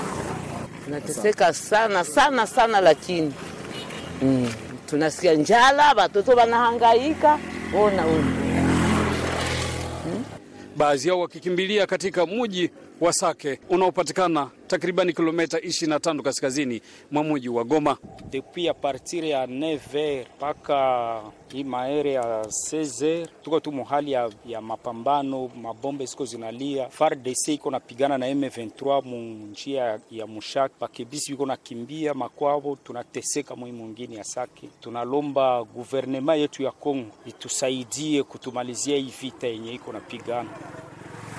tunateseka 0.85 1.53
sana 1.53 2.05
sana 2.05 2.47
sana, 2.47 2.81
lakini 2.81 3.33
mm, 4.23 4.53
tunasikia 4.91 5.35
njala, 5.35 5.95
batoto 5.95 6.37
banahangaika. 6.37 7.39
Ona 7.79 8.07
baadhi 10.77 11.09
yao 11.09 11.21
wakikimbilia 11.21 11.87
katika 11.87 12.27
mji 12.27 12.71
wa 13.05 13.13
Sake 13.13 13.61
unaopatikana 13.71 14.51
takribani 14.67 15.13
kilomita 15.13 15.59
25 15.59 16.23
kaskazini 16.23 16.81
mwa 17.11 17.25
mji 17.25 17.49
wa 17.49 17.65
Goma. 17.65 17.97
Depuis 18.31 18.69
a 18.69 18.75
partir 18.75 19.25
ya 19.25 19.47
9h 19.47 20.25
mpaka 20.37 21.23
hii 21.53 21.65
maere 21.65 22.13
ya 22.13 22.43
16h 22.43 23.27
tuko 23.43 23.61
tu 23.61 23.73
muhali 23.73 24.13
ya, 24.13 24.31
ya 24.47 24.61
mapambano, 24.61 25.51
mabombe 25.63 26.07
ziko 26.07 26.25
zinalia. 26.25 26.89
FARDC 26.91 27.49
iko 27.49 27.71
napigana 27.71 28.19
na 28.19 28.35
M23 28.35 29.05
mu 29.05 29.47
njia 29.47 30.01
ya 30.11 30.27
Mushaki, 30.27 30.75
bakebisi 30.81 31.33
iko 31.33 31.47
nakimbia 31.47 32.15
makwao, 32.15 32.79
tunateseka 32.85 33.57
mwi 33.57 33.73
mwingine 33.73 34.17
ya 34.17 34.25
Sake. 34.25 34.69
Tunalomba 34.81 35.65
guvernema 35.65 36.35
yetu 36.35 36.63
ya 36.63 36.71
Kongo 36.73 37.11
itusaidie 37.27 38.23
kutumalizia 38.23 38.97
hii 38.97 39.13
vita 39.23 39.47
yenye 39.47 39.73
iko 39.75 39.93
napigana 39.93 40.51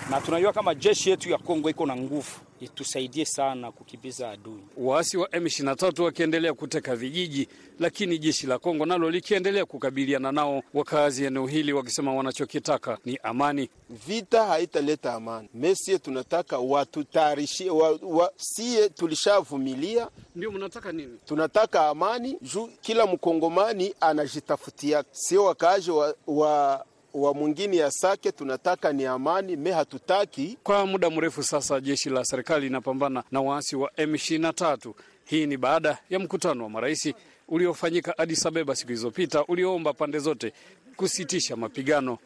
na 0.09 0.21
tunajua 0.21 0.53
kama 0.53 0.75
jeshi 0.75 1.09
yetu 1.09 1.29
ya 1.29 1.37
Kongo 1.37 1.69
iko 1.69 1.85
na 1.85 1.95
nguvu, 1.95 2.31
itusaidie 2.59 3.25
sana 3.25 3.71
kukibiza 3.71 4.29
adui. 4.31 4.59
Waasi 4.77 5.17
wa 5.17 5.27
M23 5.27 6.03
wakiendelea 6.03 6.53
kuteka 6.53 6.95
vijiji, 6.95 7.47
lakini 7.79 8.17
jeshi 8.17 8.47
la 8.47 8.59
Kongo 8.59 8.85
nalo 8.85 9.09
likiendelea 9.09 9.65
kukabiliana 9.65 10.31
nao. 10.31 10.63
Wakazi 10.73 11.25
eneo 11.25 11.47
hili 11.47 11.73
wakisema 11.73 12.13
wanachokitaka 12.13 12.97
ni 13.05 13.19
amani. 13.23 13.69
Vita 14.07 14.43
haitaleta 14.45 15.13
amani, 15.13 15.49
mesie 15.53 15.99
tunataka 15.99 16.57
watutayarishie 16.59 17.69
wa, 17.69 17.99
wa, 18.01 18.31
sie 18.37 18.89
tulishavumilia. 18.89 20.09
Ndio 20.35 20.51
mnataka 20.51 20.91
nini? 20.91 21.17
Tunataka 21.25 21.87
amani 21.87 22.37
juu 22.41 22.69
kila 22.81 23.05
mkongomani 23.05 23.93
anajitafutia, 24.01 25.03
sio 25.11 25.43
wakaaji 25.43 25.91
wa, 25.91 26.15
wa 26.27 26.85
wa 27.15 27.33
mwingine 27.33 27.77
ya 27.77 27.91
Sake 27.91 28.31
tunataka 28.31 28.93
ni 28.93 29.05
amani, 29.05 29.55
me 29.55 29.71
hatutaki. 29.71 30.57
Kwa 30.63 30.85
muda 30.85 31.09
mrefu 31.09 31.43
sasa 31.43 31.79
jeshi 31.81 32.09
la 32.09 32.25
serikali 32.25 32.65
linapambana 32.65 33.23
na 33.31 33.41
waasi 33.41 33.75
wa 33.75 33.89
M23. 33.97 34.93
Hii 35.25 35.45
ni 35.47 35.57
baada 35.57 35.97
ya 36.09 36.19
mkutano 36.19 36.63
wa 36.63 36.69
marais 36.69 37.13
uliofanyika 37.47 38.17
Addis 38.17 38.45
Ababa 38.45 38.75
siku 38.75 38.87
zilizopita 38.87 39.45
ulioomba 39.45 39.93
pande 39.93 40.19
zote 40.19 40.53
kusitisha 40.95 41.55
mapigano. 41.55 42.17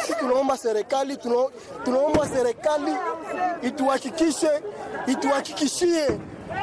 Sisi 0.00 0.14
tunaomba 0.18 0.56
serikali 0.56 1.16
tuna, 1.16 1.48
tunaomba 1.84 2.28
serikali 2.28 2.92
ituhakikishe 3.62 4.50
ituhakikishie 5.06 6.06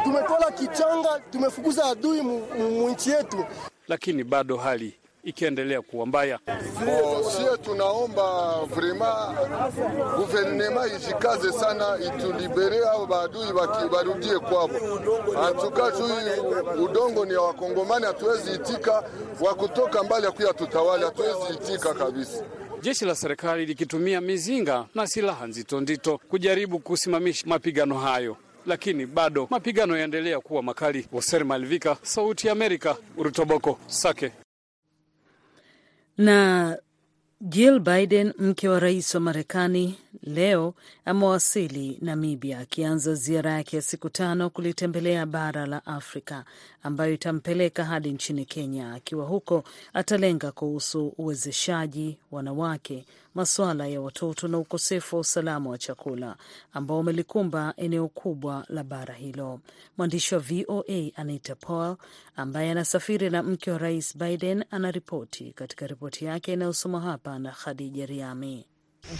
tumetola 0.03 0.51
kichanga, 0.51 1.22
tumefukuza 1.32 1.86
adui 1.86 2.22
mu 2.22 2.89
nchi 2.89 3.10
yetu, 3.10 3.46
lakini 3.88 4.24
bado 4.24 4.58
hali 4.58 4.94
ikiendelea 5.25 5.82
kuwa 5.82 6.05
mbaya. 6.05 6.39
Sie 7.38 7.58
tunaomba 7.63 8.55
vrema 8.75 9.36
guvernema 10.17 10.88
ijikaze 10.88 11.51
sana, 11.51 11.98
itulibere 12.08 12.79
au 12.79 13.08
baadui 13.08 13.53
barudie 13.91 14.39
kwabo. 14.39 14.74
Antuka 15.48 15.91
juu 15.91 16.84
udongo 16.84 17.25
ni 17.25 17.34
ya 17.34 17.41
Wakongomani, 17.41 18.05
hatuwezi 18.05 18.51
itika 18.51 19.03
wa 19.41 19.55
kutoka 19.55 20.03
mbali 20.03 20.27
akuya 20.27 20.53
tutawali, 20.53 21.03
hatuwezi 21.03 21.53
itika 21.53 21.94
kabisa. 21.94 22.44
Jeshi 22.82 23.05
la 23.05 23.15
serikali 23.15 23.65
likitumia 23.65 24.22
mizinga 24.22 24.86
na 24.96 25.08
silaha 25.08 25.48
nzito 25.48 25.82
nzito 25.82 26.17
kujaribu 26.17 26.79
kusimamisha 26.79 27.48
mapigano 27.48 27.98
hayo 28.00 28.38
lakini 28.65 29.05
bado 29.05 29.48
mapigano 29.50 29.98
yaendelea 29.98 30.39
kuwa 30.39 30.63
makali. 30.63 31.08
Hoser 31.12 31.46
Malvika, 31.46 31.98
Sauti 32.01 32.48
ya 32.48 32.53
Amerika, 32.53 32.96
Urutoboko, 33.17 33.79
Sake. 33.88 34.32
Na 36.17 36.77
Jill 37.41 37.79
Biden, 37.79 38.34
mke 38.39 38.69
wa 38.69 38.79
rais 38.79 39.15
wa 39.15 39.22
Marekani, 39.22 39.95
leo 40.24 40.74
amewasili 41.05 41.98
Namibia, 42.01 42.60
akianza 42.60 43.13
ziara 43.15 43.51
yake 43.51 43.75
ya 43.75 43.81
siku 43.81 44.10
tano 44.10 44.50
kulitembelea 44.50 45.25
bara 45.25 45.65
la 45.65 45.86
Afrika 45.86 46.45
ambayo 46.84 47.13
itampeleka 47.13 47.86
hadi 47.86 48.12
nchini 48.12 48.45
Kenya. 48.45 48.93
Akiwa 48.93 49.25
huko, 49.25 49.63
atalenga 49.93 50.51
kuhusu 50.51 51.07
uwezeshaji 51.17 52.17
wanawake, 52.31 53.05
masuala 53.36 53.88
ya 53.88 54.01
watoto 54.01 54.48
na 54.48 54.58
ukosefu 54.58 55.15
wa 55.15 55.20
usalama 55.22 55.70
wa 55.70 55.77
chakula 55.77 56.36
ambao 56.74 57.00
umelikumba 57.00 57.74
eneo 57.77 58.08
kubwa 58.08 58.65
la 58.70 58.84
bara 58.84 59.13
hilo. 59.13 59.60
Mwandishi 59.98 60.36
wa 60.36 60.42
VOA 60.42 61.12
Anita 61.15 61.56
Powell 61.56 61.96
ambaye 62.36 62.72
anasafiri 62.72 63.30
na 63.30 63.44
mke 63.44 63.72
wa 63.72 63.77
rais 63.77 64.18
Biden 64.18 64.65
anaripoti 64.72 65.51
katika 65.56 65.88
ripoti 65.88 66.25
yake 66.25 66.54
inayosoma 66.54 67.00
hapa 67.01 67.39
na 67.39 67.51
Khadija 67.51 68.06
Riami. 68.06 68.65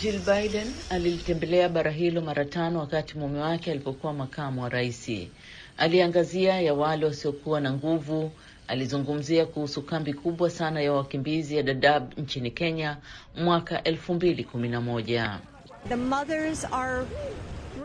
Jill 0.02 0.20
Biden 0.20 0.68
alilitembelea 0.90 1.70
bara 1.70 1.92
hilo 1.92 2.22
mara 2.22 2.46
tano 2.46 2.80
wakati 2.80 3.18
mume 3.18 3.40
wake 3.40 3.72
alipokuwa 3.72 4.14
makamu 4.14 4.62
wa 4.64 4.70
raisi. 4.70 5.32
Aliangazia 5.78 6.62
ya 6.62 6.74
wale 6.74 7.06
wasiokuwa 7.06 7.62
na 7.62 7.74
nguvu. 7.74 8.32
Alizungumzia 8.68 9.46
kuhusu 9.46 9.82
kambi 9.82 10.14
kubwa 10.14 10.50
sana 10.50 10.82
ya 10.82 10.94
wakimbizi 10.94 11.56
ya 11.58 11.64
Dadaab 11.64 12.20
nchini 12.20 12.52
Kenya 12.52 12.98
mwaka 13.44 13.84
elfu 13.84 14.14
mbili 14.14 14.44
kumi 14.44 14.70
na 14.70 14.82
moja. 14.82 15.40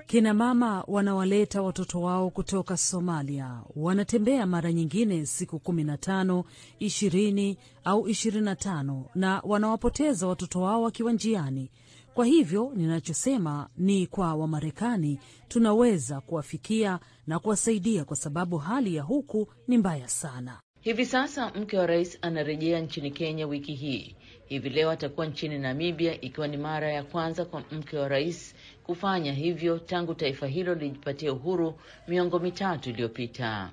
Kina 0.07 0.35
mama 0.35 0.85
wanawaleta 0.87 1.63
watoto 1.63 2.01
wao 2.01 2.31
kutoka 2.31 2.77
Somalia, 2.77 3.61
wanatembea 3.77 4.47
mara 4.47 4.73
nyingine 4.73 5.27
siku 5.27 5.59
kumi 5.59 5.85
na 5.85 5.97
tano, 5.99 6.45
ishirini 6.79 7.59
au 7.85 8.09
ishirini 8.09 8.45
na 8.45 8.57
tano 8.57 9.05
na 9.15 9.41
wanawapoteza 9.45 10.27
watoto 10.27 10.61
wao 10.61 10.83
wakiwa 10.83 11.13
njiani. 11.13 11.71
Kwa 12.15 12.27
hivyo 12.27 12.73
ninachosema 12.77 13.69
ni 13.77 14.07
kwa 14.07 14.35
Wamarekani 14.35 15.19
tunaweza 15.49 16.21
kuwafikia 16.21 16.99
na 17.27 17.39
kuwasaidia, 17.39 18.05
kwa 18.05 18.17
sababu 18.17 18.59
hali 18.59 18.95
ya 18.95 19.03
huku 19.03 19.49
ni 19.69 19.79
mbaya 19.79 20.09
sana. 20.09 20.61
Hivi 20.83 21.07
sasa 21.07 21.51
mke 21.55 21.79
wa 21.79 21.87
rais 21.87 22.19
anarejea 22.23 22.81
nchini 22.81 23.11
Kenya 23.11 23.47
wiki 23.47 23.75
hii. 23.75 24.17
Hivi 24.47 24.69
leo 24.71 24.91
atakuwa 24.91 25.27
nchini 25.27 25.59
Namibia, 25.59 26.21
ikiwa 26.21 26.49
ni 26.49 26.57
mara 26.57 26.93
ya 26.93 27.03
kwanza 27.03 27.45
kwa 27.45 27.63
mke 27.71 27.97
wa 27.99 28.09
rais 28.09 28.55
kufanya 28.85 29.33
hivyo 29.33 29.79
tangu 29.79 30.15
taifa 30.15 30.47
hilo 30.47 30.75
lilijipatia 30.75 31.33
uhuru 31.33 31.81
miongo 32.09 32.39
mitatu 32.39 32.91
iliyopita. 32.91 33.71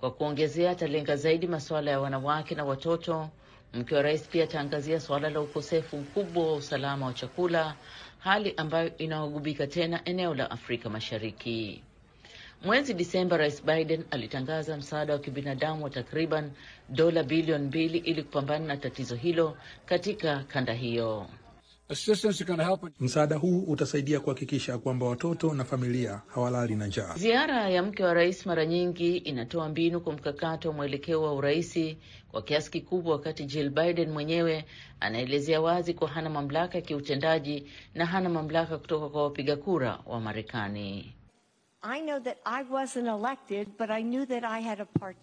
Kwa 0.00 0.10
kuongezea, 0.10 0.70
atalenga 0.70 1.16
zaidi 1.16 1.46
masuala 1.46 1.90
ya 1.90 2.00
wanawake 2.00 2.54
na 2.54 2.64
watoto. 2.64 3.28
Mke 3.74 3.94
wa 3.94 4.02
rais 4.02 4.28
pia 4.28 4.44
ataangazia 4.44 5.00
suala 5.00 5.30
la 5.30 5.40
ukosefu 5.40 5.96
mkubwa 5.96 6.46
wa 6.46 6.56
usalama 6.56 7.06
wa 7.06 7.12
chakula, 7.12 7.74
hali 8.18 8.54
ambayo 8.56 8.96
inawagubika 8.98 9.66
tena 9.66 10.00
eneo 10.04 10.34
la 10.34 10.50
Afrika 10.50 10.90
Mashariki. 10.90 11.82
Mwezi 12.64 12.94
Disemba, 12.94 13.36
Rais 13.36 13.64
Biden 13.64 14.04
alitangaza 14.10 14.76
msaada 14.76 15.12
wa 15.12 15.18
kibinadamu 15.18 15.84
wa 15.84 15.90
takriban 15.90 16.50
dola 16.88 17.22
bilioni 17.22 17.66
mbili 17.66 17.98
ili 17.98 18.22
kupambana 18.22 18.66
na 18.66 18.76
tatizo 18.76 19.14
hilo 19.16 19.56
katika 19.86 20.38
kanda 20.48 20.72
hiyo. 20.72 21.26
Msaada 23.00 23.36
huu 23.36 23.60
utasaidia 23.60 24.20
kuhakikisha 24.20 24.78
kwamba 24.78 25.06
watoto 25.06 25.54
na 25.54 25.64
familia 25.64 26.20
hawalali 26.34 26.74
na 26.76 26.86
njaa. 26.86 27.14
Ziara 27.16 27.68
ya 27.70 27.82
mke 27.82 28.04
wa 28.04 28.14
rais 28.14 28.46
mara 28.46 28.66
nyingi 28.66 29.16
inatoa 29.16 29.68
mbinu 29.68 30.00
kwa 30.00 30.12
mkakati 30.12 30.68
wa 30.68 30.74
mwelekeo 30.74 31.22
wa 31.22 31.34
uraisi 31.34 31.98
kwa 32.30 32.42
kiasi 32.42 32.70
kikubwa, 32.70 33.12
wakati 33.12 33.44
Jill 33.44 33.70
Biden 33.70 34.10
mwenyewe 34.10 34.64
anaelezea 35.00 35.60
wazi 35.60 35.94
kuwa 35.94 36.10
hana 36.10 36.30
mamlaka 36.30 36.78
ya 36.78 36.82
kiutendaji 36.84 37.66
na 37.94 38.06
hana 38.06 38.28
mamlaka 38.28 38.78
kutoka 38.78 39.08
kwa 39.08 39.22
wapiga 39.22 39.56
kura 39.56 39.98
wa 40.06 40.20
Marekani. 40.20 41.14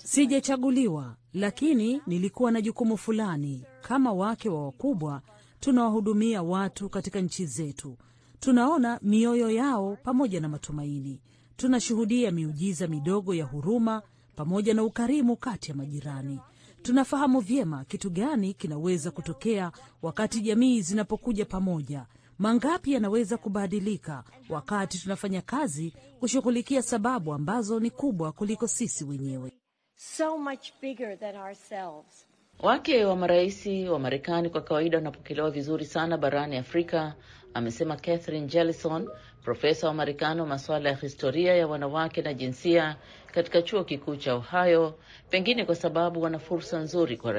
Sijachaguliwa, 0.07 1.15
lakini 1.33 2.01
nilikuwa 2.07 2.51
na 2.51 2.61
jukumu 2.61 2.97
fulani. 2.97 3.65
Kama 3.81 4.13
wake 4.13 4.49
wa 4.49 4.65
wakubwa, 4.65 5.21
tunawahudumia 5.59 6.43
watu 6.43 6.89
katika 6.89 7.21
nchi 7.21 7.45
zetu, 7.45 7.97
tunaona 8.39 8.99
mioyo 9.01 9.49
yao 9.51 9.97
pamoja 10.03 10.39
na 10.41 10.49
matumaini, 10.49 11.21
tunashuhudia 11.57 12.31
miujiza 12.31 12.87
midogo 12.87 13.33
ya 13.33 13.45
huruma 13.45 14.01
pamoja 14.35 14.73
na 14.73 14.83
ukarimu 14.83 15.35
kati 15.37 15.71
ya 15.71 15.77
majirani. 15.77 16.39
Tunafahamu 16.81 17.39
vyema 17.39 17.85
kitu 17.85 18.09
gani 18.09 18.53
kinaweza 18.53 19.11
kutokea 19.11 19.71
wakati 20.01 20.41
jamii 20.41 20.81
zinapokuja 20.81 21.45
pamoja. 21.45 22.05
Mangapi 22.41 22.93
yanaweza 22.93 23.37
kubadilika 23.37 24.23
wakati 24.49 24.97
tunafanya 24.99 25.41
kazi 25.41 25.93
kushughulikia 26.19 26.81
sababu 26.81 27.33
ambazo 27.33 27.79
ni 27.79 27.89
kubwa 27.89 28.31
kuliko 28.31 28.67
sisi 28.67 29.03
wenyewe. 29.03 29.51
So 29.95 30.37
much 30.37 30.71
bigger 30.81 31.19
than 31.19 31.35
ourselves. 31.35 32.27
Wake 32.59 33.05
wa 33.05 33.15
marais 33.15 33.65
wa 33.89 33.99
Marekani 33.99 34.49
kwa 34.49 34.61
kawaida 34.61 34.97
wanapokelewa 34.97 35.51
vizuri 35.51 35.85
sana 35.85 36.17
barani 36.17 36.57
Afrika, 36.57 37.15
amesema 37.53 37.95
Catherine 37.95 38.47
Jellison, 38.47 39.09
profesa 39.43 39.87
wa 39.87 39.93
Marekani 39.93 40.41
wa 40.41 40.47
masuala 40.47 40.89
ya 40.89 40.95
historia 40.95 41.55
ya 41.55 41.67
wanawake 41.67 42.21
na 42.21 42.33
jinsia 42.33 42.95
katika 43.33 43.61
chuo 43.61 43.83
kikuu 43.83 44.15
cha 44.15 44.35
Ohio, 44.35 44.99
pengine 45.29 45.65
kwa 45.65 45.75
sababu 45.75 46.21
wana 46.21 46.39
fursa 46.39 46.79
nzuri 46.79 47.17
kwa 47.17 47.33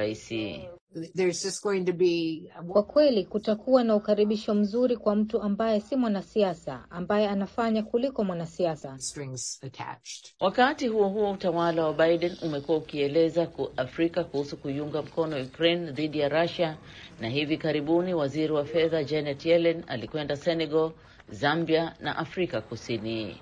rais. 0.95 1.63
Kwa 2.69 2.83
kweli 2.83 3.25
kutakuwa 3.25 3.85
na 3.85 3.97
ukaribisho 3.97 4.55
mzuri 4.55 4.97
kwa 4.97 5.15
mtu 5.17 5.43
ambaye 5.43 5.81
si 5.81 5.97
mwanasiasa, 5.97 6.85
ambaye 6.91 7.29
anafanya 7.29 7.83
kuliko 7.83 8.25
mwanasiasa. 8.25 8.99
Wakati 10.41 10.89
huo 10.89 11.09
huo, 11.09 11.31
utawala 11.33 11.87
wa 11.87 11.93
Biden 11.95 12.37
umekuwa 12.43 12.79
ukieleza 12.79 13.47
ku 13.47 13.69
Afrika 13.77 14.25
kuhusu 14.25 14.57
kuiunga 14.57 15.03
mkono 15.03 15.43
Ukraine 15.43 15.93
dhidi 15.93 16.19
ya 16.19 16.29
Russia, 16.29 16.77
na 17.21 17.29
hivi 17.29 17.57
karibuni 17.59 18.15
waziri 18.15 18.53
wa 18.53 18.65
fedha 18.65 19.05
Janet 19.05 19.47
Yellen 19.47 19.85
alikwenda 19.87 20.37
Senegal, 20.37 20.91
Zambia 21.31 21.95
na 22.01 22.17
Afrika 22.17 22.61
Kusini 22.61 23.37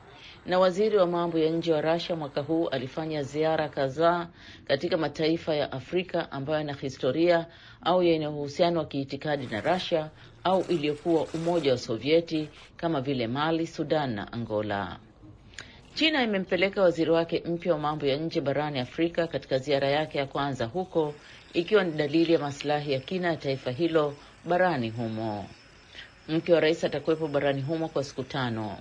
na 0.46 0.58
waziri 0.58 0.96
wa 0.96 1.06
mambo 1.06 1.38
ya 1.38 1.50
nje 1.50 1.72
wa 1.72 1.80
Russia 1.80 2.16
mwaka 2.16 2.40
huu 2.40 2.68
alifanya 2.68 3.22
ziara 3.22 3.68
kadhaa 3.68 4.28
katika 4.66 4.96
mataifa 4.96 5.54
ya 5.54 5.72
Afrika 5.72 6.32
ambayo 6.32 6.58
yana 6.58 6.72
historia 6.74 7.46
au 7.82 8.02
yenye 8.02 8.26
uhusiano 8.26 8.78
wa 8.80 8.86
kiitikadi 8.86 9.46
na 9.46 9.60
Russia 9.60 10.10
au 10.44 10.64
iliyokuwa 10.68 11.26
Umoja 11.34 11.70
wa 11.72 11.78
Sovieti 11.78 12.48
kama 12.76 13.00
vile 13.00 13.26
Mali, 13.26 13.66
Sudan 13.66 14.14
na 14.14 14.32
Angola. 14.32 14.98
China 15.94 16.22
imempeleka 16.22 16.82
waziri 16.82 17.10
wake 17.10 17.42
mpya 17.46 17.72
wa 17.72 17.78
mambo 17.78 18.06
ya 18.06 18.16
nje 18.16 18.40
barani 18.40 18.78
Afrika 18.78 19.26
katika 19.26 19.58
ziara 19.58 19.88
yake 19.88 20.18
ya 20.18 20.26
kwanza 20.26 20.64
huko, 20.66 21.14
ikiwa 21.52 21.84
ni 21.84 21.92
dalili 21.92 22.32
ya 22.32 22.38
masilahi 22.38 22.92
ya 22.92 23.00
kina 23.00 23.28
ya 23.28 23.36
taifa 23.36 23.70
hilo 23.70 24.14
barani 24.44 24.90
humo. 24.90 25.46
Mke 26.28 26.52
wa 26.54 26.60
rais 26.60 26.84
atakuwepo 26.84 27.28
barani 27.28 27.62
humo 27.62 27.88
kwa 27.88 28.04
siku 28.04 28.22
tano. 28.22 28.78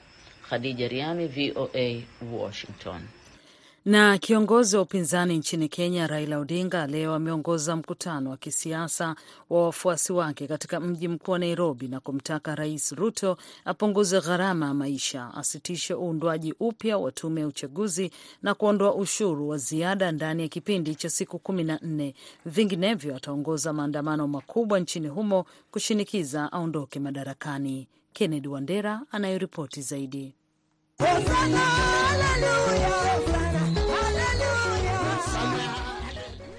Khadija 0.50 0.88
Riami, 0.88 1.28
VOA, 1.28 2.02
Washington. 2.40 3.02
Na 3.86 4.18
kiongozi 4.18 4.76
wa 4.76 4.82
upinzani 4.82 5.38
nchini 5.38 5.70
Kenya 5.70 6.08
Raila 6.08 6.38
Odinga 6.40 6.88
leo 6.88 7.14
ameongoza 7.14 7.76
mkutano 7.76 8.30
wa 8.30 8.38
kisiasa 8.38 9.16
wa 9.50 9.64
wafuasi 9.66 10.14
wake 10.14 10.48
katika 10.48 10.80
mji 10.80 11.08
mkuu 11.08 11.32
wa 11.32 11.40
Nairobi 11.40 11.88
na 11.88 12.00
kumtaka 12.00 12.56
Rais 12.56 12.92
Ruto 12.92 13.38
apunguze 13.66 14.22
gharama 14.22 14.66
ya 14.66 14.74
maisha, 14.74 15.34
asitishe 15.34 15.94
uundwaji 15.94 16.54
upya 16.60 16.98
wa 16.98 17.12
tume 17.12 17.42
ya 17.42 17.48
uchaguzi 17.48 18.12
na 18.44 18.54
kuondoa 18.54 18.96
ushuru 18.96 19.50
wa 19.50 19.58
ziada 19.58 20.12
ndani 20.12 20.42
ya 20.42 20.48
kipindi 20.48 20.96
cha 20.96 21.10
siku 21.10 21.40
kumi 21.40 21.64
na 21.64 21.80
nne. 21.82 22.14
Vinginevyo 22.46 23.16
ataongoza 23.16 23.74
maandamano 23.74 24.28
makubwa 24.28 24.80
nchini 24.80 25.08
humo 25.08 25.46
kushinikiza 25.72 26.52
aondoke 26.52 27.00
madarakani. 27.00 27.88
Kennedy 28.14 28.48
Wandera 28.48 29.02
anayoripoti 29.12 29.82
zaidi. 29.82 30.34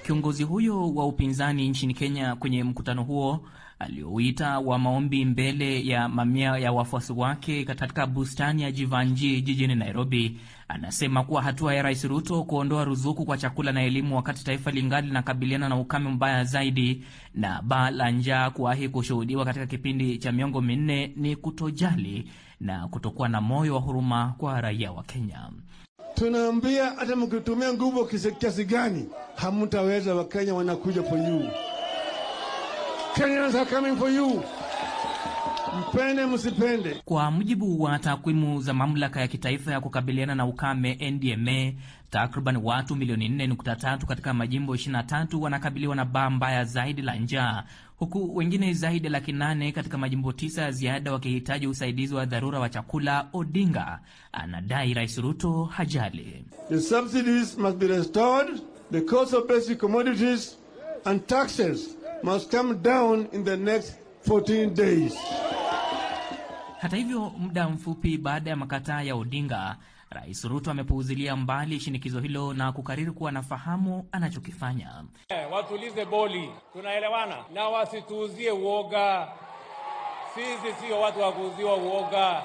Kiongozi 0.06 0.42
huyo 0.44 0.94
wa 0.94 1.06
upinzani 1.06 1.68
nchini 1.68 1.94
Kenya 1.94 2.36
kwenye 2.36 2.64
mkutano 2.64 3.02
huo 3.02 3.46
aliouita 3.78 4.58
wa 4.58 4.78
maombi 4.78 5.24
mbele 5.24 5.86
ya 5.86 6.08
mamia 6.08 6.56
ya 6.58 6.72
wafuasi 6.72 7.12
wake 7.12 7.64
katika 7.64 8.06
bustani 8.06 8.62
ya 8.62 8.72
Jivanji 8.72 9.42
jijini 9.42 9.74
Nairobi, 9.74 10.40
anasema 10.68 11.24
kuwa 11.24 11.42
hatua 11.42 11.74
ya 11.74 11.82
Rais 11.82 12.04
Ruto 12.04 12.42
kuondoa 12.44 12.84
ruzuku 12.84 13.24
kwa 13.24 13.38
chakula 13.38 13.72
na 13.72 13.82
elimu 13.82 14.16
wakati 14.16 14.44
taifa 14.44 14.70
lingali 14.70 15.06
linakabiliana 15.06 15.68
na 15.68 15.76
ukame 15.76 16.10
mbaya 16.10 16.44
zaidi 16.44 17.04
na 17.34 17.62
baa 17.62 17.90
la 17.90 18.10
njaa 18.10 18.50
kuwahi 18.50 18.88
kushuhudiwa 18.88 19.44
katika 19.44 19.66
kipindi 19.66 20.18
cha 20.18 20.32
miongo 20.32 20.60
minne 20.60 21.12
ni 21.16 21.36
kutojali 21.36 22.30
na 22.60 22.88
kutokuwa 22.88 23.28
na 23.28 23.40
moyo 23.40 23.74
wa 23.74 23.80
huruma 23.80 24.34
kwa 24.38 24.60
raia 24.60 24.92
wa 24.92 25.02
Kenya. 25.02 25.50
Tunaambia 26.14 26.84
hata 26.90 27.16
mkitumia 27.16 27.72
nguvu 27.72 28.04
kiasi 28.38 28.64
gani 28.64 29.08
hamtaweza. 29.36 30.14
Wakenya 30.14 30.54
wanakuja 30.54 31.02
for 31.02 31.18
you. 31.18 31.42
Kenyans 33.14 33.54
are 33.54 33.64
coming 33.70 33.96
for 33.96 34.10
you. 34.10 34.42
Mpende 35.78 36.26
msipende. 36.26 37.02
Kwa 37.04 37.30
mujibu 37.30 37.82
wa 37.82 37.98
takwimu 37.98 38.60
za 38.62 38.74
mamlaka 38.74 39.20
ya 39.20 39.28
kitaifa 39.28 39.72
ya 39.72 39.80
kukabiliana 39.80 40.34
na 40.34 40.46
ukame 40.46 41.10
NDMA, 41.10 41.72
takriban 42.10 42.56
watu 42.56 42.96
milioni 42.96 43.28
4.3 43.28 43.98
katika 44.06 44.34
majimbo 44.34 44.74
23 44.74 45.36
wanakabiliwa 45.40 45.96
na 45.96 46.04
baa 46.04 46.30
mbaya 46.30 46.64
zaidi 46.64 47.02
la 47.02 47.14
njaa, 47.16 47.64
huku 47.96 48.36
wengine 48.36 48.72
zaidi 48.72 49.06
ya 49.06 49.10
laki 49.12 49.32
nane 49.32 49.72
katika 49.72 49.98
majimbo 49.98 50.32
tisa 50.32 50.62
ya 50.62 50.70
ziada 50.70 51.12
wakihitaji 51.12 51.66
usaidizi 51.66 52.14
wa 52.14 52.26
dharura 52.26 52.58
wa 52.60 52.68
chakula. 52.68 53.28
Odinga 53.32 54.00
anadai 54.32 54.94
Rais 54.94 55.18
Ruto 55.18 55.64
hajali. 55.64 56.44
The 56.68 56.80
subsidies 56.80 57.58
must 57.58 57.76
be 57.76 57.86
restored. 57.86 58.60
The 58.92 59.00
cost 59.00 59.34
of 59.34 59.48
basic 59.48 59.78
commodities 59.78 60.56
and 61.04 61.26
taxes 61.26 61.96
must 62.22 62.50
come 62.56 62.74
down 62.74 63.26
in 63.32 63.44
the 63.44 63.56
next 63.56 63.92
14 64.26 64.74
days. 64.74 65.14
Hata 66.80 66.96
hivyo, 66.96 67.20
muda 67.38 67.68
mfupi 67.68 68.18
baada 68.18 68.50
ya 68.50 68.56
makataa 68.56 69.02
ya 69.02 69.14
Odinga, 69.14 69.76
Rais 70.10 70.44
Ruto 70.44 70.70
amepuuzilia 70.70 71.36
mbali 71.36 71.80
shinikizo 71.80 72.20
hilo 72.20 72.54
na 72.54 72.72
kukariri 72.72 73.10
kuwa 73.12 73.30
anafahamu 73.30 74.08
anachokifanya. 74.12 75.04
Eh, 75.28 75.52
watulize 75.52 76.04
boli, 76.04 76.50
tunaelewana 76.72 77.36
na 77.54 77.68
wasituuzie 77.68 78.50
uoga. 78.50 79.28
Sisi 80.34 80.74
sio 80.80 81.00
watu 81.00 81.20
wa 81.20 81.32
kuuziwa 81.32 81.76
uoga. 81.76 82.42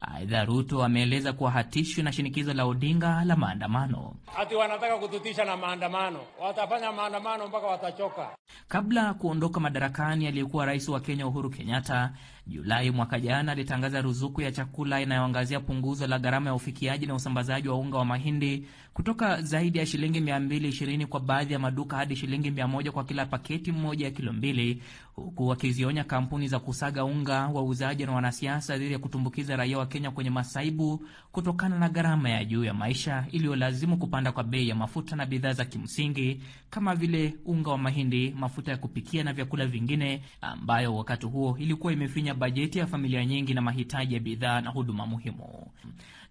Aidha, 0.00 0.44
Ruto 0.44 0.84
ameeleza 0.84 1.32
kuwa 1.32 1.50
hatishwi 1.50 2.02
na 2.04 2.12
shinikizo 2.12 2.52
la 2.54 2.64
Odinga 2.64 3.24
la 3.24 3.36
maandamano. 3.36 4.14
Ati 4.38 4.54
wanataka 4.54 4.98
kututisha 4.98 5.44
na 5.44 5.56
maandamano, 5.56 6.18
watafanya 6.42 6.92
maandamano 6.92 7.46
mpaka 7.48 7.66
watachoka. 7.66 8.28
Kabla 8.68 9.04
ya 9.04 9.14
kuondoka 9.14 9.60
madarakani, 9.60 10.26
aliyekuwa 10.26 10.66
rais 10.66 10.88
wa 10.88 11.00
Kenya 11.00 11.26
Uhuru 11.26 11.50
Kenyatta 11.50 12.12
Julai 12.48 12.90
mwaka 12.90 13.20
jana 13.20 13.52
alitangaza 13.52 14.00
ruzuku 14.00 14.40
ya 14.42 14.52
chakula 14.52 15.00
inayoangazia 15.00 15.60
punguzo 15.60 16.06
la 16.06 16.18
gharama 16.18 16.50
ya 16.50 16.54
ufikiaji 16.54 17.06
na 17.06 17.14
usambazaji 17.14 17.68
wa 17.68 17.74
unga 17.78 17.98
wa 17.98 18.04
mahindi 18.04 18.66
kutoka 18.94 19.42
zaidi 19.42 19.78
ya 19.78 19.86
shilingi 19.86 20.20
220 20.20 21.06
kwa 21.06 21.20
baadhi 21.20 21.52
ya 21.52 21.58
maduka 21.58 21.96
hadi 21.96 22.16
shilingi 22.16 22.50
100 22.50 22.90
kwa 22.90 23.04
kila 23.04 23.26
paketi 23.26 23.72
moja 23.72 24.04
ya 24.04 24.10
kilo 24.10 24.32
mbili, 24.32 24.82
huku 25.14 25.46
wakizionya 25.48 26.04
kampuni 26.04 26.48
za 26.48 26.58
kusaga 26.58 27.04
unga, 27.04 27.46
wauzaji 27.46 28.06
na 28.06 28.12
wanasiasa 28.12 28.78
dhidi 28.78 28.92
ya 28.92 28.98
kutumbukiza 28.98 29.56
raia 29.56 29.78
wa 29.78 29.86
Kenya 29.88 30.10
kwenye 30.10 30.30
masaibu 30.30 31.06
kutokana 31.32 31.78
na 31.78 31.88
gharama 31.88 32.30
ya 32.30 32.44
juu 32.44 32.64
ya 32.64 32.74
maisha 32.74 33.24
iliyolazimu 33.32 33.96
kupanda 33.96 34.32
kwa 34.32 34.44
bei 34.44 34.68
ya 34.68 34.74
mafuta 34.74 35.16
na 35.16 35.26
bidhaa 35.26 35.52
za 35.52 35.64
kimsingi 35.64 36.42
kama 36.70 36.94
vile 36.94 37.34
unga 37.44 37.70
wa 37.70 37.78
mahindi, 37.78 38.34
mafuta 38.38 38.70
ya 38.70 38.76
kupikia 38.76 39.24
na 39.24 39.32
vyakula 39.32 39.66
vingine, 39.66 40.22
ambayo 40.40 40.96
wakati 40.96 41.26
huo 41.26 41.56
ilikuwa 41.58 41.92
imefinya 41.92 42.34
bajeti 42.34 42.78
ya 42.78 42.86
familia 42.86 43.26
nyingi 43.26 43.54
na 43.54 43.60
mahitaji 43.60 44.14
ya 44.14 44.20
bidhaa 44.20 44.60
na 44.60 44.70
huduma 44.70 45.06
muhimu. 45.06 45.66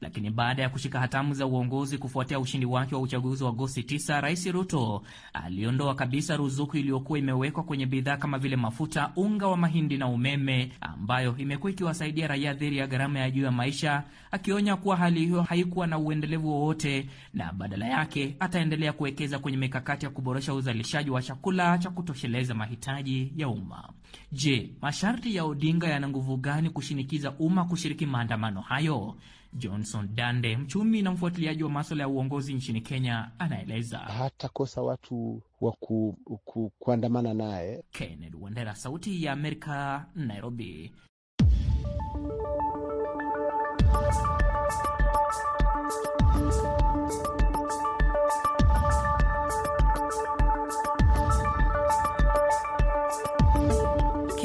Lakini 0.02 0.30
baada 0.30 0.62
ya 0.62 0.70
kushika 0.70 1.00
hatamu 1.00 1.34
za 1.34 1.46
uongozi 1.46 1.98
kufuatia 1.98 2.40
ushindi 2.40 2.66
wake 2.66 2.96
wa 2.96 3.02
uchaguzi 3.02 3.44
wa 3.44 3.50
Agosti 3.50 3.82
9, 3.82 4.22
Rais 4.22 4.46
Ruto 4.46 5.04
aliondoa 5.34 5.96
kabisa 5.96 6.36
ruzuku 6.38 6.78
iliyokuwa 6.78 7.20
imewekwa 7.20 7.64
kwenye 7.64 7.86
bidhaa 7.86 8.18
kama 8.18 8.38
vile 8.40 8.56
mafuta, 8.56 9.12
unga 9.16 9.48
wa 9.48 9.58
mahindi 9.58 9.98
na 9.98 10.08
umeme, 10.08 10.72
ambayo 10.82 11.38
imekuwa 11.38 11.72
ikiwasaidia 11.72 12.28
raia 12.28 12.54
dhidi 12.54 12.78
ya 12.78 12.88
gharama 12.88 13.20
ya 13.20 13.32
juu 13.32 13.44
ya 13.44 13.52
maisha, 13.52 14.04
akionya 14.32 14.76
kuwa 14.76 14.98
hali 14.98 15.20
hiyo 15.20 15.42
haikuwa 15.42 15.88
na 15.88 15.98
uendelevu 15.98 16.50
wowote 16.50 17.10
na 17.34 17.54
badala 17.54 17.86
yake 17.88 18.36
ataendelea 18.40 18.94
kuwekeza 18.94 19.40
kwenye 19.40 19.58
mikakati 19.58 20.06
ya 20.06 20.12
kuboresha 20.12 20.54
uzalishaji 20.54 21.10
wa 21.10 21.22
chakula 21.22 21.78
cha 21.78 21.90
kutosheleza 21.90 22.54
mahitaji 22.54 23.34
ya 23.36 23.48
umma. 23.50 23.90
Je, 24.32 24.70
masharti 24.82 25.36
ya 25.36 25.44
Odinga 25.46 25.88
yana 25.88 26.10
nguvu 26.10 26.38
gani 26.38 26.70
kushinikiza 26.70 27.32
umma 27.32 27.66
kushiriki 27.66 28.06
maandamano 28.06 28.62
hayo? 28.62 29.16
Johnson 29.54 30.10
Dande, 30.16 30.58
mchumi 30.58 31.02
na 31.02 31.12
mfuatiliaji 31.12 31.64
wa 31.64 31.70
maswala 31.70 32.04
ya 32.04 32.10
uongozi 32.10 32.54
nchini 32.54 32.82
Kenya, 32.82 33.32
anaeleza. 33.40 33.98
Hatakosa 34.00 34.82
watu 34.82 35.42
wa 35.62 35.72
ku, 35.72 36.18
ku, 36.46 36.72
kuandamana 36.80 37.34
naye. 37.34 37.84
Kenneth 37.92 38.34
Wandera, 38.40 38.76
Sauti 38.76 39.24
ya 39.24 39.32
Amerika, 39.34 40.06
Nairobi. 40.16 40.92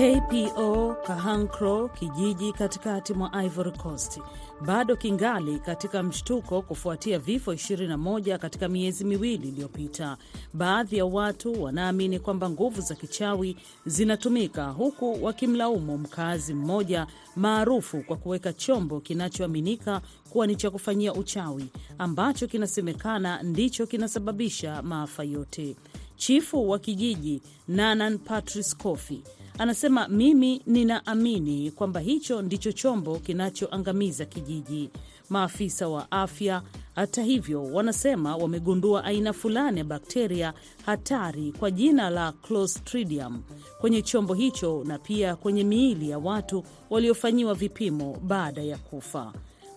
KPO 0.03 0.97
Kahankro, 1.07 1.89
kijiji 1.89 2.53
katikati 2.53 3.15
mwa 3.15 3.45
Ivory 3.45 3.71
Coast, 3.73 4.21
bado 4.61 4.97
kingali 4.97 5.59
katika 5.59 6.03
mshtuko 6.03 6.63
kufuatia 6.63 7.19
vifo 7.19 7.53
21 7.55 8.39
katika 8.39 8.69
miezi 8.69 9.05
miwili 9.05 9.49
iliyopita. 9.49 10.17
Baadhi 10.53 10.97
ya 10.97 11.05
watu 11.05 11.63
wanaamini 11.63 12.19
kwamba 12.19 12.51
nguvu 12.51 12.81
za 12.81 12.95
kichawi 12.95 13.57
zinatumika, 13.87 14.67
huku 14.71 15.25
wakimlaumu 15.25 15.99
mkazi 15.99 16.55
mmoja 16.55 17.07
maarufu 17.37 18.03
kwa 18.03 18.17
kuweka 18.17 18.53
chombo 18.53 19.01
kinachoaminika 19.01 20.01
kuwa 20.31 20.47
ni 20.47 20.57
cha 20.57 20.71
kufanyia 20.71 21.15
uchawi 21.15 21.67
ambacho 21.99 22.47
kinasemekana 22.47 23.43
ndicho 23.43 23.87
kinasababisha 23.87 24.83
maafa 24.83 25.25
yote. 25.25 25.77
Chifu 26.17 26.71
wa 26.71 26.79
kijiji 26.79 27.43
Nanan 27.69 28.19
Patrice 28.19 28.77
Kofi 28.77 29.23
anasema 29.59 30.09
mimi 30.09 30.63
ninaamini 30.67 31.71
kwamba 31.71 32.01
hicho 32.01 32.43
ndicho 32.43 32.73
chombo 32.73 33.19
kinachoangamiza 33.19 34.25
kijiji. 34.25 34.91
Maafisa 35.31 35.89
wa 35.89 36.11
afya, 36.11 36.63
hata 36.95 37.23
hivyo, 37.23 37.65
wanasema 37.65 38.37
wamegundua 38.37 39.05
aina 39.05 39.33
fulani 39.33 39.79
ya 39.79 39.85
bakteria 39.85 40.53
hatari 40.87 41.53
kwa 41.59 41.71
jina 41.71 42.11
la 42.11 42.33
Clostridium 42.33 43.43
kwenye 43.81 44.03
chombo 44.03 44.35
hicho 44.35 44.85
na 44.87 44.99
pia 44.99 45.37
kwenye 45.37 45.65
miili 45.65 46.11
ya 46.11 46.19
watu 46.19 46.65
waliofanyiwa 46.91 47.55
vipimo 47.55 48.19
baada 48.23 48.63
ya 48.63 48.79
kufa. 48.79 49.33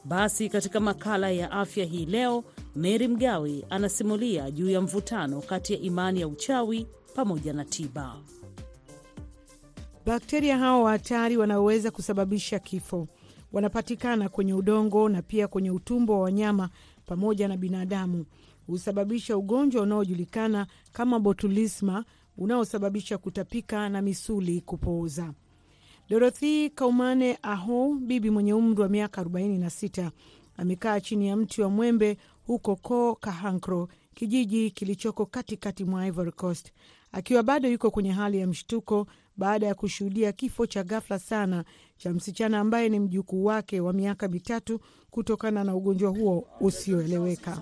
Basi 0.05 0.49
katika 0.49 0.79
makala 0.79 1.31
ya 1.31 1.51
afya 1.51 1.85
hii 1.85 2.05
leo, 2.05 2.43
Mary 2.75 3.07
Mgawe 3.07 3.65
anasimulia 3.69 4.51
juu 4.51 4.69
ya 4.69 4.81
mvutano 4.81 5.41
kati 5.41 5.73
ya 5.73 5.79
imani 5.79 6.19
ya 6.21 6.27
uchawi 6.27 6.87
pamoja 7.15 7.53
na 7.53 7.65
tiba. 7.65 8.15
Bakteria 10.05 10.57
hao 10.57 10.85
hatari 10.85 11.37
wanaoweza 11.37 11.91
kusababisha 11.91 12.59
kifo 12.59 13.07
wanapatikana 13.53 14.29
kwenye 14.29 14.53
udongo 14.53 15.09
na 15.09 15.21
pia 15.21 15.47
kwenye 15.47 15.71
utumbo 15.71 16.13
wa 16.13 16.19
wanyama 16.19 16.69
pamoja 17.05 17.47
na 17.47 17.57
binadamu. 17.57 18.25
Husababisha 18.67 19.37
ugonjwa 19.37 19.81
unaojulikana 19.81 20.67
kama 20.91 21.19
botulisma 21.19 22.05
unaosababisha 22.37 23.17
kutapika 23.17 23.89
na 23.89 24.01
misuli 24.01 24.61
kupooza. 24.61 25.33
Dorothy 26.09 26.69
Kaumane 26.69 27.37
Aho, 27.41 27.95
bibi 27.95 28.29
mwenye 28.29 28.53
umri 28.53 28.81
wa 28.81 28.89
miaka 28.89 29.21
46, 29.23 30.09
amekaa 30.57 30.99
chini 30.99 31.27
ya 31.27 31.35
mti 31.35 31.61
wa 31.61 31.69
mwembe 31.69 32.17
huko 32.47 32.75
Ko 32.75 33.15
Kahankro, 33.15 33.87
kijiji 34.13 34.71
kilichoko 34.71 35.25
katikati 35.25 35.85
mwa 35.85 36.05
Ivory 36.07 36.31
Coast, 36.31 36.71
akiwa 37.11 37.43
bado 37.43 37.69
yuko 37.69 37.91
kwenye 37.91 38.11
hali 38.11 38.39
ya 38.39 38.47
mshtuko 38.47 39.07
baada 39.37 39.67
ya 39.67 39.75
kushuhudia 39.75 40.31
kifo 40.31 40.65
cha 40.65 40.83
ghafla 40.83 41.19
sana 41.19 41.65
cha 41.97 42.13
msichana 42.13 42.59
ambaye 42.59 42.89
ni 42.89 42.99
mjukuu 42.99 43.45
wake 43.45 43.79
wa 43.79 43.93
miaka 43.93 44.27
mitatu 44.27 44.79
kutokana 45.11 45.63
na 45.63 45.75
ugonjwa 45.75 46.09
huo 46.11 46.47
usioeleweka. 46.59 47.61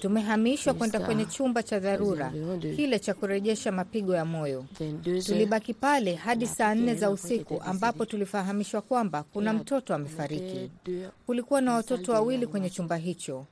Tumehamishwa 0.00 0.74
kwenda 0.74 1.00
kwenye 1.00 1.24
chumba 1.24 1.62
cha 1.62 1.78
dharura. 1.80 2.32
Kile 2.76 2.98
cha 2.98 3.14
kurejesha 3.14 3.72
mapigo 3.72 4.14
ya 4.14 4.24
moyo. 4.24 4.64
Tulibaki 5.26 5.74
pale 5.74 6.14
hadi 6.14 6.46
saa 6.46 6.74
nne 6.74 6.94
za 6.94 7.10
usiku, 7.10 7.62
ambapo 7.66 8.04
tulifahamishwa 8.04 8.82
kwamba 8.82 9.22
kuna 9.22 9.52
mtoto 9.52 9.94
amefariki. 9.94 10.70
Kulikuwa 11.26 11.60
na 11.60 11.72
watoto 11.74 12.12
wawili 12.12 12.46
kwenye 12.46 12.70
chumba 12.70 12.96
hicho. 12.96 13.46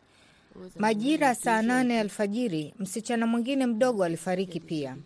Majira 0.78 1.34
saa 1.34 1.62
nane 1.62 2.00
alfajiri, 2.00 2.74
msichana 2.78 3.26
mwingine 3.26 3.66
mdogo 3.66 4.04
alifariki 4.04 4.60
pia, 4.60 4.96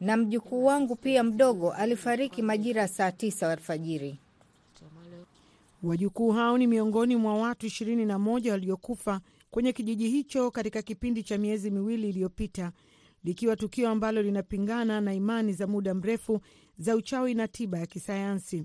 na 0.00 0.16
mjukuu 0.16 0.64
wangu 0.64 0.96
pia 0.96 1.22
mdogo 1.22 1.72
alifariki 1.72 2.42
majira 2.42 2.82
ya 2.82 2.88
saa 2.88 3.12
tisa 3.12 3.52
alfajiri. 3.52 4.18
Wajukuu 5.82 6.30
hao 6.32 6.58
ni 6.58 6.66
miongoni 6.66 7.16
mwa 7.16 7.34
watu 7.38 7.66
ishirini 7.66 8.04
na 8.06 8.18
moja 8.18 8.52
waliokufa 8.52 9.20
kwenye 9.50 9.72
kijiji 9.72 10.08
hicho 10.08 10.50
katika 10.50 10.82
kipindi 10.82 11.22
cha 11.22 11.38
miezi 11.38 11.70
miwili 11.70 12.08
iliyopita, 12.08 12.72
likiwa 13.24 13.56
tukio 13.56 13.88
ambalo 13.90 14.22
linapingana 14.22 15.00
na 15.00 15.14
imani 15.14 15.52
za 15.52 15.66
muda 15.66 15.94
mrefu 15.94 16.40
za 16.78 16.96
uchawi 16.96 17.34
na 17.34 17.48
tiba 17.48 17.78
ya 17.78 17.86
kisayansi. 17.86 18.64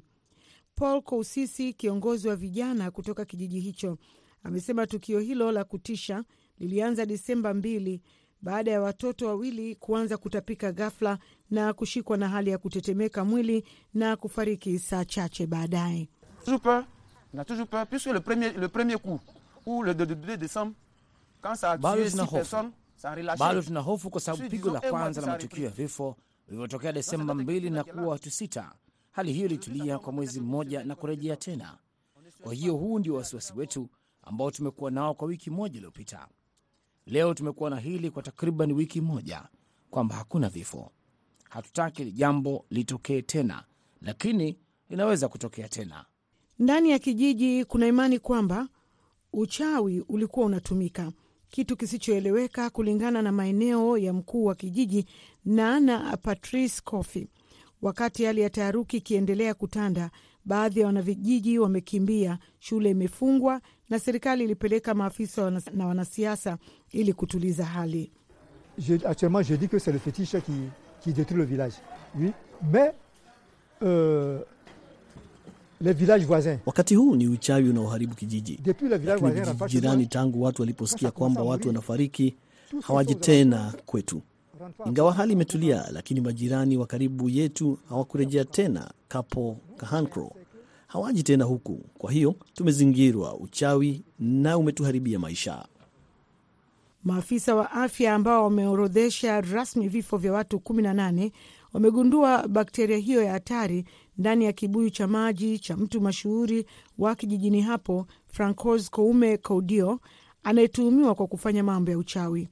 Paul 0.76 1.02
Kousisi, 1.02 1.74
kiongozi 1.74 2.28
wa 2.28 2.36
vijana 2.36 2.92
kutoka 2.92 3.26
kijiji 3.26 3.60
hicho, 3.60 3.98
amesema 4.44 4.88
tukio 4.88 5.20
hilo 5.20 5.52
la 5.52 5.64
kutisha 5.64 6.24
lilianza 6.60 7.06
Disemba 7.06 7.54
mbili 7.54 8.02
baada 8.42 8.72
ya 8.72 8.82
watoto 8.82 9.28
wawili 9.28 9.76
kuanza 9.76 10.18
kutapika 10.18 10.72
ghafla 10.72 11.20
na 11.50 11.74
kushikwa 11.74 12.18
na 12.18 12.30
hali 12.30 12.50
ya 12.50 12.58
kutetemeka 12.58 13.26
mwili 13.26 13.64
na 13.94 14.16
kufariki 14.16 14.80
saa 14.80 15.06
chache 15.06 15.48
baadaye. 15.48 16.10
Bado 21.80 22.10
tuna 22.10 22.24
hofu, 22.24 22.56
bado 23.40 23.62
tuna 23.62 23.80
hofu 23.80 24.10
kwa 24.10 24.22
sababu 24.22 24.50
pigo 24.50 24.72
la 24.72 24.80
kwanza 24.82 25.22
la 25.22 25.28
matukio 25.28 25.64
ya 25.66 25.70
vifo 25.72 26.16
vilivyotokea 26.48 26.92
Desemba 26.94 27.34
mbili 27.34 27.70
na 27.70 27.84
kuwa 27.84 28.06
watu 28.08 28.32
sita. 28.32 28.72
Hali 29.12 29.34
hiyo 29.34 29.46
ilitulia 29.46 30.00
kwa 30.00 30.14
mwezi 30.14 30.40
mmoja 30.42 30.84
na 30.84 30.96
kurejea 30.96 31.36
tena. 31.36 31.78
Kwa 32.42 32.54
hiyo 32.54 32.76
huu 32.76 33.00
ndio 33.00 33.16
wasiwasi 33.16 33.54
wetu 33.56 33.90
ambao 34.24 34.52
tumekuwa 34.52 34.92
nao 34.92 35.14
kwa 35.14 35.28
wiki 35.28 35.50
moja 35.50 35.76
iliyopita. 35.76 36.28
Leo 37.06 37.34
tumekuwa 37.34 37.70
na 37.70 37.80
hili 37.80 38.12
kwa 38.12 38.24
takriban 38.24 38.72
wiki 38.72 39.02
moja, 39.02 39.44
kwamba 39.90 40.16
hakuna 40.16 40.50
vifo. 40.50 40.92
Hatutaki 41.50 42.12
jambo 42.12 42.66
litokee 42.70 43.22
tena, 43.22 43.64
lakini 44.02 44.60
linaweza 44.90 45.28
kutokea 45.28 45.70
tena. 45.70 46.06
Ndani 46.60 46.92
ya 46.92 47.00
kijiji 47.00 47.66
kuna 47.66 47.88
imani 47.88 48.20
kwamba 48.20 48.68
uchawi 49.36 50.02
ulikuwa 50.10 50.46
unatumika 50.46 51.12
kitu 51.50 51.78
kisichoeleweka 51.78 52.70
kulingana 52.70 53.22
na 53.22 53.32
maeneo 53.32 53.98
ya 53.98 54.14
mkuu 54.14 54.46
wa 54.46 54.56
kijiji 54.56 55.06
Nana 55.46 56.18
Patrice 56.18 56.82
Coffey. 56.84 57.28
Wakati 57.82 58.26
hali 58.26 58.42
ya 58.42 58.50
taharuki 58.50 58.98
ikiendelea 58.98 59.54
kutanda, 59.54 60.12
baadhi 60.46 60.80
ya 60.80 60.86
wanavijiji 60.86 61.60
wamekimbia, 61.60 62.40
shule 62.60 62.90
imefungwa 62.90 63.62
na 63.90 64.00
serikali 64.00 64.44
ilipeleka 64.44 64.94
maafisa 64.94 65.62
na 65.74 65.88
wanasiasa 65.88 66.58
ili 66.92 67.14
kutuliza 67.14 67.66
hali. 67.66 68.12
Je, 68.78 68.94
actuellement 69.06 69.48
je 69.48 69.56
dis 69.58 69.70
que 69.70 69.80
c'est 69.80 69.94
le 69.94 70.00
fétiche 70.00 70.42
qui, 70.42 70.70
qui 71.02 71.14
détruit 71.14 71.38
le 71.38 71.46
village 71.46 71.74
oui 72.20 72.32
mais 72.74 72.92
euh. 73.82 74.40
Wakati 76.66 76.96
huu 76.96 77.16
ni 77.16 77.28
uchawi 77.28 77.70
unaoharibu 77.70 78.16
kijiji, 78.16 78.60
Depuis 78.64 78.90
le 78.92 78.98
village 78.98 79.22
lakini 79.26 79.42
vijiji 79.52 79.66
jirani, 79.82 80.06
tangu 80.08 80.42
watu 80.42 80.62
waliposikia 80.62 81.12
kwamba 81.12 81.44
watu 81.44 81.68
wanafariki, 81.68 82.36
hawaji 82.82 83.16
tena 83.16 83.74
kwetu. 83.86 84.22
Ingawa 84.86 85.14
hali 85.14 85.34
imetulia, 85.34 85.86
lakini 85.92 86.22
majirani 86.22 86.78
wa 86.78 86.86
karibu 86.88 87.30
yetu 87.30 87.78
hawakurejea 87.90 88.46
tena. 88.46 88.92
Kapo 89.08 89.58
Kahankro 89.78 90.32
hawaji 90.88 91.24
tena 91.24 91.46
huku, 91.46 91.82
kwa 91.98 92.12
hiyo 92.12 92.36
tumezingirwa. 92.54 93.36
Uchawi 93.38 94.02
na 94.20 94.58
umetuharibia 94.58 95.20
maisha. 95.20 95.66
Maafisa 97.04 97.56
wa 97.56 97.72
afya 97.72 98.14
ambao 98.16 98.44
wameorodhesha 98.44 99.42
rasmi 99.42 99.88
vifo 99.88 100.18
vya 100.18 100.34
watu 100.34 100.58
18 100.58 101.32
wamegundua 101.74 102.48
bakteria 102.48 102.98
hiyo 102.98 103.24
ya 103.24 103.32
hatari 103.32 103.86
ndani 104.18 104.46
ya 104.46 104.54
kibuyu 104.54 104.90
cha 104.90 105.08
maji 105.08 105.60
cha 105.60 105.78
mtu 105.78 106.02
mashuhuri 106.02 106.66
wa 106.98 107.16
kijijini 107.16 107.62
hapo, 107.62 108.08
Francois 108.28 108.90
Koume 108.92 109.38
Koudio, 109.38 110.00
anayetuhumiwa 110.44 111.16
kwa 111.16 111.28
kufanya 111.28 111.64
mambo 111.64 111.92
ya 111.92 111.98
uchawi. 111.98 112.50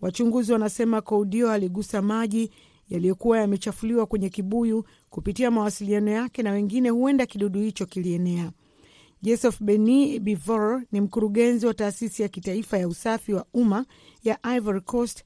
Wachunguzi 0.00 0.52
wanasema 0.52 1.00
Koudio 1.00 1.50
aligusa 1.50 2.02
maji 2.02 2.50
yaliyokuwa 2.88 3.38
yamechafuliwa 3.38 4.06
kwenye 4.06 4.28
kibuyu 4.30 4.84
kupitia 5.10 5.50
mawasiliano 5.50 6.10
yake 6.10 6.42
na 6.42 6.50
wengine, 6.52 6.88
huenda 6.90 7.26
kidudu 7.26 7.60
hicho 7.60 7.86
kilienea. 7.86 8.50
Joseph 9.22 9.62
Beni 9.62 10.20
Bivor 10.20 10.82
ni 10.92 11.00
mkurugenzi 11.00 11.66
wa 11.66 11.74
taasisi 11.74 12.22
ya 12.22 12.28
kitaifa 12.28 12.78
ya 12.78 12.88
usafi 12.88 13.32
wa 13.34 13.46
umma 13.54 13.86
ya 14.24 14.38
Ivory 14.56 14.80
Coast 14.80 15.24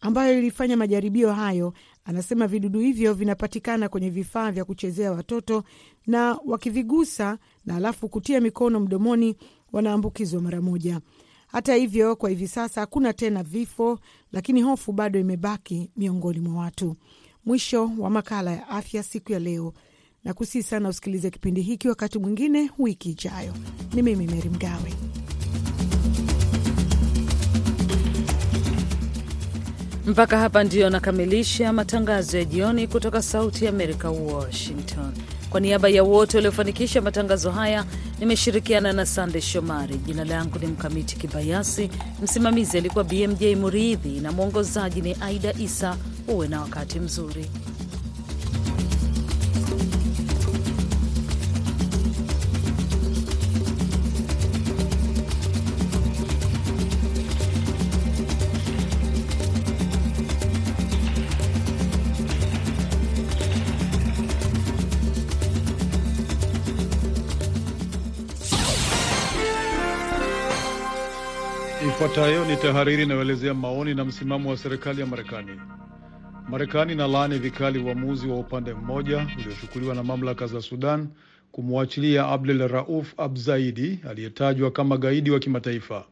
ambayo 0.00 0.38
ilifanya 0.38 0.76
majaribio 0.76 1.32
hayo. 1.32 1.72
Anasema 2.04 2.46
vidudu 2.46 2.80
hivyo 2.80 3.14
vinapatikana 3.14 3.88
kwenye 3.88 4.10
vifaa 4.10 4.50
vya 4.52 4.64
kuchezea 4.64 5.12
watoto, 5.12 5.64
na 6.06 6.38
wakivigusa 6.46 7.38
na 7.66 7.76
alafu 7.76 8.08
kutia 8.08 8.40
mikono 8.40 8.80
mdomoni 8.80 9.36
wanaambukizwa 9.72 10.40
mara 10.40 10.60
moja. 10.60 11.00
Hata 11.46 11.74
hivyo, 11.74 12.16
kwa 12.16 12.30
hivi 12.30 12.48
sasa 12.48 12.80
hakuna 12.80 13.12
tena 13.12 13.42
vifo, 13.42 13.98
lakini 14.32 14.62
hofu 14.62 14.92
bado 14.92 15.20
imebaki 15.20 15.90
miongoni 15.96 16.40
mwa 16.40 16.62
watu. 16.62 16.96
Mwisho 17.44 17.90
wa 17.98 18.10
makala 18.10 18.50
ya 18.52 18.68
afya 18.68 19.02
siku 19.02 19.32
ya 19.32 19.38
leo, 19.38 19.72
na 20.24 20.34
kusii 20.34 20.62
sana 20.62 20.88
usikilize 20.88 21.30
kipindi 21.30 21.62
hiki 21.62 21.88
wakati 21.88 22.18
mwingine 22.18 22.70
wiki 22.78 23.10
ijayo. 23.10 23.54
Ni 23.94 24.02
mimi 24.02 24.26
Meri 24.26 24.48
Mgawe. 24.50 24.94
Mpaka 30.06 30.38
hapa 30.38 30.64
ndio 30.64 30.90
nakamilisha 30.90 31.72
matangazo 31.72 32.38
ya 32.38 32.44
jioni 32.44 32.86
kutoka 32.88 33.22
Sauti 33.22 33.64
ya 33.64 33.70
Amerika, 33.70 34.10
Washington. 34.10 35.12
Kwa 35.50 35.60
niaba 35.60 35.88
ya 35.88 36.02
wote 36.02 36.36
waliofanikisha 36.36 37.00
matangazo 37.00 37.50
haya, 37.50 37.84
nimeshirikiana 38.18 38.92
na 38.92 39.06
Sande 39.06 39.40
Shomari. 39.40 39.96
Jina 39.96 40.24
langu 40.24 40.58
ni 40.58 40.66
Mkamiti 40.66 41.16
Kibayasi, 41.16 41.90
msimamizi 42.22 42.78
alikuwa 42.78 43.04
BMJ 43.04 43.44
Muridhi 43.44 44.20
na 44.20 44.32
mwongozaji 44.32 45.00
ni 45.00 45.16
Aida 45.20 45.52
Isa. 45.58 45.96
Uwe 46.28 46.48
na 46.48 46.60
wakati 46.60 47.00
mzuri. 47.00 47.46
Ifuatayo 72.14 72.44
ni 72.44 72.56
tahariri 72.56 73.02
inayoelezea 73.02 73.54
maoni 73.54 73.94
na 73.94 74.04
msimamo 74.04 74.50
wa 74.50 74.56
serikali 74.56 75.00
ya 75.00 75.06
Marekani. 75.06 75.60
Marekani 76.48 76.92
inalaani 76.92 77.38
vikali 77.38 77.78
uamuzi 77.78 78.28
wa 78.28 78.38
upande 78.38 78.74
mmoja 78.74 79.26
uliochukuliwa 79.38 79.94
na 79.94 80.02
mamlaka 80.02 80.46
za 80.46 80.62
Sudan 80.62 81.08
kumwachilia 81.52 82.26
Abdel 82.28 82.68
Rauf 82.68 83.14
Abzaidi 83.20 83.98
aliyetajwa 84.10 84.70
kama 84.70 84.96
gaidi 84.96 85.30
wa 85.30 85.38
kimataifa. 85.38 86.04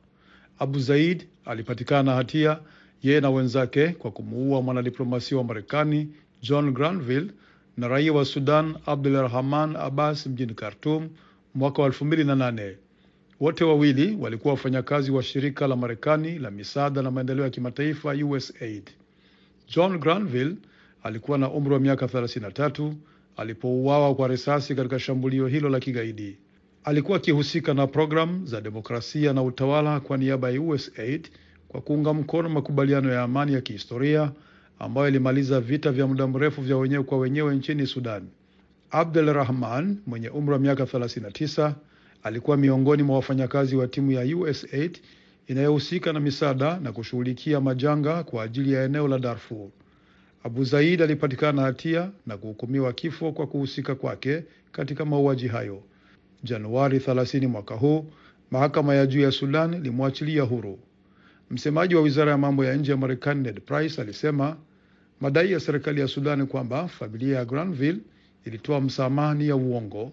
Abu 0.59 0.79
Zaid 0.79 1.27
alipatikana 1.45 2.03
na 2.03 2.15
hatia 2.15 2.59
yeye 3.03 3.21
na 3.21 3.31
wenzake 3.31 3.89
kwa 3.89 4.11
kumuua 4.11 4.63
mwanadiplomasia 4.63 5.39
wa 5.39 5.45
Marekani 5.45 6.09
John 6.43 6.73
Granville 6.73 7.31
na 7.77 7.89
raia 7.89 8.13
wa 8.13 8.25
Sudan 8.25 8.75
Abdul 8.87 9.13
Rahman 9.23 9.77
Abbas 9.77 10.27
mjini 10.27 10.55
Khartum 10.55 11.09
mwaka 11.55 11.83
wa 11.83 11.89
2008. 11.89 12.75
Wote 13.43 13.65
wawili 13.65 14.17
walikuwa 14.21 14.55
wafanyakazi 14.55 15.11
wa 15.11 15.23
shirika 15.23 15.67
la 15.67 15.77
Marekani 15.77 16.39
la 16.39 16.51
misaada 16.51 17.03
na 17.03 17.11
maendeleo 17.11 17.45
ya 17.45 17.51
kimataifa 17.51 18.11
USAID. 18.11 18.91
John 19.69 19.99
Granville 19.99 20.57
alikuwa 21.03 21.39
na 21.39 21.51
umri 21.51 21.75
wa 21.75 21.81
miaka 21.81 22.07
33 22.07 22.93
alipouawa 23.37 24.15
kwa 24.15 24.29
risasi 24.29 24.75
katika 24.75 24.99
shambulio 24.99 25.47
hilo 25.47 25.69
la 25.69 25.81
kigaidi. 25.81 26.37
Alikuwa 26.85 27.17
akihusika 27.17 27.75
na 27.75 27.87
programu 27.87 28.47
za 28.47 28.61
demokrasia 28.61 29.33
na 29.33 29.43
utawala 29.43 30.01
kwa 30.01 30.17
niaba 30.17 30.51
ya 30.51 30.61
USAID 30.61 31.29
kwa 31.69 31.81
kuunga 31.81 32.15
mkono 32.15 32.49
makubaliano 32.49 33.13
ya 33.13 33.23
amani 33.23 33.53
ya 33.53 33.61
kihistoria 33.61 34.33
ambayo 34.79 35.09
ilimaliza 35.09 35.61
vita 35.61 35.93
vya 35.93 36.07
muda 36.07 36.27
mrefu 36.27 36.61
vya 36.63 36.77
wenyewe 36.77 37.03
kwa 37.05 37.19
wenyewe 37.19 37.57
nchini 37.57 37.87
Sudan. 37.87 38.23
Abdel 38.91 39.33
Rahman 39.33 39.99
mwenye 40.07 40.29
umri 40.29 40.53
wa 40.53 40.59
miaka 40.59 40.85
39 40.85 41.73
alikuwa 42.23 42.57
miongoni 42.57 43.03
mwa 43.03 43.17
wafanyakazi 43.17 43.77
wa 43.77 43.89
timu 43.89 44.13
ya 44.13 44.37
USAID 44.37 44.99
inayohusika 45.47 46.13
na 46.13 46.21
misaada 46.21 46.79
na 46.79 46.93
kushughulikia 46.93 47.61
majanga 47.61 48.25
kwa 48.25 48.43
ajili 48.45 48.73
ya 48.73 48.85
eneo 48.85 49.09
la 49.09 49.19
Darfur. 49.19 49.69
Abu 50.45 50.65
Zaid 50.65 51.03
alipatikana 51.03 51.53
na 51.53 51.63
hatia 51.63 52.11
na 52.27 52.37
kuhukumiwa 52.37 52.93
kifo 52.93 53.33
kwa 53.33 53.47
kuhusika 53.47 53.95
kwake 53.95 54.45
katika 54.73 55.05
mauaji 55.05 55.49
hayo. 55.49 55.83
Januari 56.45 56.99
30 56.99 57.47
mwaka 57.47 57.75
huu, 57.75 58.07
mahakama 58.51 58.95
ya 58.95 59.07
juu 59.07 59.21
ya 59.21 59.31
Sudan 59.31 59.75
ilimwachilia 59.75 60.43
huru. 60.43 60.79
Msemaji 61.51 61.95
wa 61.95 62.03
wizara 62.03 62.31
ya 62.33 62.39
mambo 62.39 62.65
ya 62.65 62.75
nje 62.77 62.91
ya 62.91 62.97
Marekani 62.97 63.43
Ned 63.43 63.61
Price 63.61 64.01
alisema 64.03 64.57
madai 65.21 65.53
ya 65.53 65.61
serikali 65.61 66.01
ya 66.01 66.09
Sudan 66.09 66.47
kwamba 66.47 66.89
familia 66.89 67.37
ya 67.39 67.45
Granville 67.45 67.99
ilitoa 68.45 68.81
msamaha 68.81 69.35
ni 69.35 69.49
ya 69.49 69.57
uongo. 69.57 70.13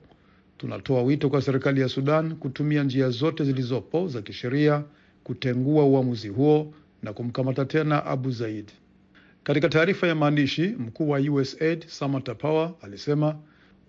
Tunatoa 0.59 1.03
wito 1.03 1.29
kwa 1.29 1.41
serikali 1.41 1.81
ya 1.81 1.89
Sudan 1.89 2.35
kutumia 2.35 2.83
njia 2.83 3.09
zote 3.09 3.43
zilizopo 3.43 4.07
za 4.07 4.21
kisheria 4.21 4.83
kutengua 5.23 5.85
uamuzi 5.85 6.27
huo 6.27 6.73
na 7.03 7.13
kumkamata 7.13 7.65
tena 7.65 8.05
Abu 8.05 8.31
Zaid. 8.31 8.71
Katika 9.43 9.69
taarifa 9.69 10.07
ya 10.07 10.15
maandishi, 10.15 10.67
mkuu 10.67 11.09
wa 11.09 11.19
USAID 11.19 11.85
Samantha 11.87 12.35
Power 12.35 12.71
alisema 12.81 13.35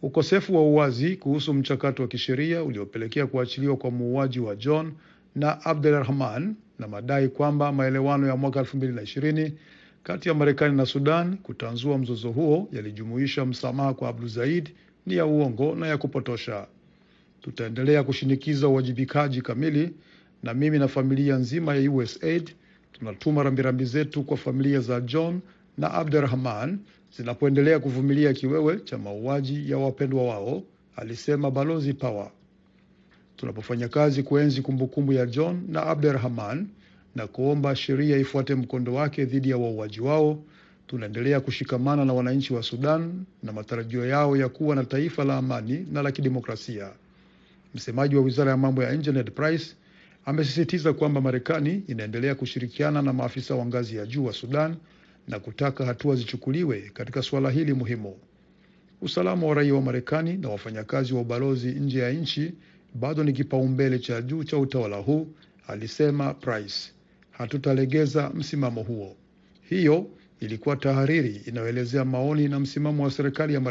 ukosefu 0.03 0.55
wa 0.57 0.63
uwazi 0.63 1.17
kuhusu 1.17 1.55
mchakato 1.55 2.03
wa 2.03 2.09
kisheria 2.09 2.63
uliopelekea 2.65 3.27
kuachiliwa 3.27 3.77
kwa 3.77 3.91
muuaji 3.91 4.41
wa 4.41 4.57
John 4.57 4.93
na 5.35 5.65
Abdulrahman 5.65 6.55
na 6.79 6.89
madai 6.89 7.29
kwamba 7.29 7.73
maelewano 7.73 8.27
ya 8.27 8.37
mwaka 8.37 8.61
2020 8.61 9.53
kati 10.03 10.29
ya 10.29 10.35
Marekani 10.35 10.77
na 10.77 10.87
Sudan 10.87 11.37
kutanzua 11.37 11.99
mzozo 11.99 12.31
huo 12.31 12.69
yalijumuisha 12.73 13.45
msamaha 13.47 13.95
kwa 13.95 14.09
Abu 14.09 14.29
Zaid 14.29 14.71
ni 15.11 15.17
ya 15.17 15.27
uongo 15.27 15.75
na 15.75 15.87
ya 15.87 15.99
kupotosha. 15.99 16.67
Tutaendelea 17.41 18.03
kushinikiza 18.03 18.69
uwajibikaji 18.69 19.43
kamili, 19.43 19.95
na 20.43 20.55
mimi 20.55 20.79
na 20.79 20.89
familia 20.89 21.37
nzima 21.37 21.75
ya 21.77 21.91
USAID 21.93 22.51
tunatuma 22.93 23.43
rambirambi 23.43 23.85
zetu 23.85 24.23
kwa 24.23 24.37
familia 24.37 24.81
za 24.81 25.01
John 25.01 25.41
na 25.79 25.95
Abdurahman 25.95 26.79
zinapoendelea 27.17 27.79
kuvumilia 27.79 28.33
kiwewe 28.33 28.81
cha 28.81 28.99
mauaji 28.99 29.71
ya 29.71 29.79
wapendwa 29.79 30.23
wao, 30.23 30.63
alisema 30.97 31.51
Balozi 31.51 31.95
Power. 31.95 32.31
Tunapofanya 33.37 33.89
kazi 33.89 34.23
kuenzi 34.23 34.63
kumbukumbu 34.63 35.13
ya 35.13 35.27
John 35.27 35.63
na 35.69 35.87
Abdurahman 35.87 36.67
na 37.15 37.27
kuomba 37.27 37.77
sheria 37.77 38.17
ifuate 38.19 38.55
mkondo 38.55 38.95
wake 38.95 39.25
dhidi 39.25 39.51
ya 39.51 39.57
wauaji 39.59 40.01
wao, 40.01 40.39
tunaendelea 40.91 41.41
kushikamana 41.41 42.05
na 42.05 42.13
wananchi 42.13 42.55
wa 42.55 42.63
Sudan 42.63 43.25
na 43.43 43.53
matarajio 43.53 44.07
yao 44.07 44.37
ya 44.37 44.49
kuwa 44.49 44.77
na 44.77 44.85
taifa 44.85 45.25
la 45.25 45.37
amani 45.37 45.87
na 45.93 46.03
la 46.03 46.13
kidemokrasia. 46.13 46.91
Msemaji 47.75 48.17
wa 48.17 48.23
wizara 48.23 48.51
ya 48.51 48.57
mambo 48.57 48.83
ya 48.83 48.93
nje 48.93 49.13
Ned 49.13 49.31
Price 49.33 49.77
Amesisitiza 50.25 50.93
kwamba 50.93 51.21
Marekani 51.21 51.83
inaendelea 51.89 52.35
kushirikiana 52.35 53.03
na 53.03 53.13
maafisa 53.13 53.55
wa 53.55 53.67
ngazi 53.67 53.97
ya 53.97 54.07
juu 54.07 54.25
wa 54.25 54.33
Sudan 54.33 54.77
na 55.29 55.39
kutaka 55.39 55.85
hatua 55.87 56.17
zichukuliwe 56.17 56.91
katika 56.95 57.23
suala 57.23 57.51
hili 57.51 57.75
muhimu. 57.75 58.17
Usalama 59.03 59.47
wa 59.47 59.55
raia 59.55 59.75
wa 59.75 59.83
Marekani 59.83 60.37
na 60.37 60.49
wafanyakazi 60.49 61.15
wa 61.15 61.21
ubalozi 61.21 61.69
nje 61.69 61.99
ya 61.99 62.13
nchi 62.13 62.53
bado 62.95 63.25
ni 63.25 63.33
kipaumbele 63.33 63.99
cha 63.99 64.23
juu 64.23 64.45
cha 64.45 64.59
utawala 64.59 64.97
huu, 64.97 65.27
alisema 65.67 66.35
Price. 66.35 66.93
Hatutalegeza 67.31 68.31
msimamo 68.35 68.83
huo. 68.83 69.17
Hiyo 69.69 70.07
ilikuwa 70.41 70.77
tahariri 70.77 71.43
inayoelezea 71.47 72.05
maoni 72.05 72.49
na 72.49 72.61
msimamo 72.61 73.05
wa 73.05 73.11
serikali 73.11 73.55
ya 73.55 73.61
Marekani. 73.61 73.69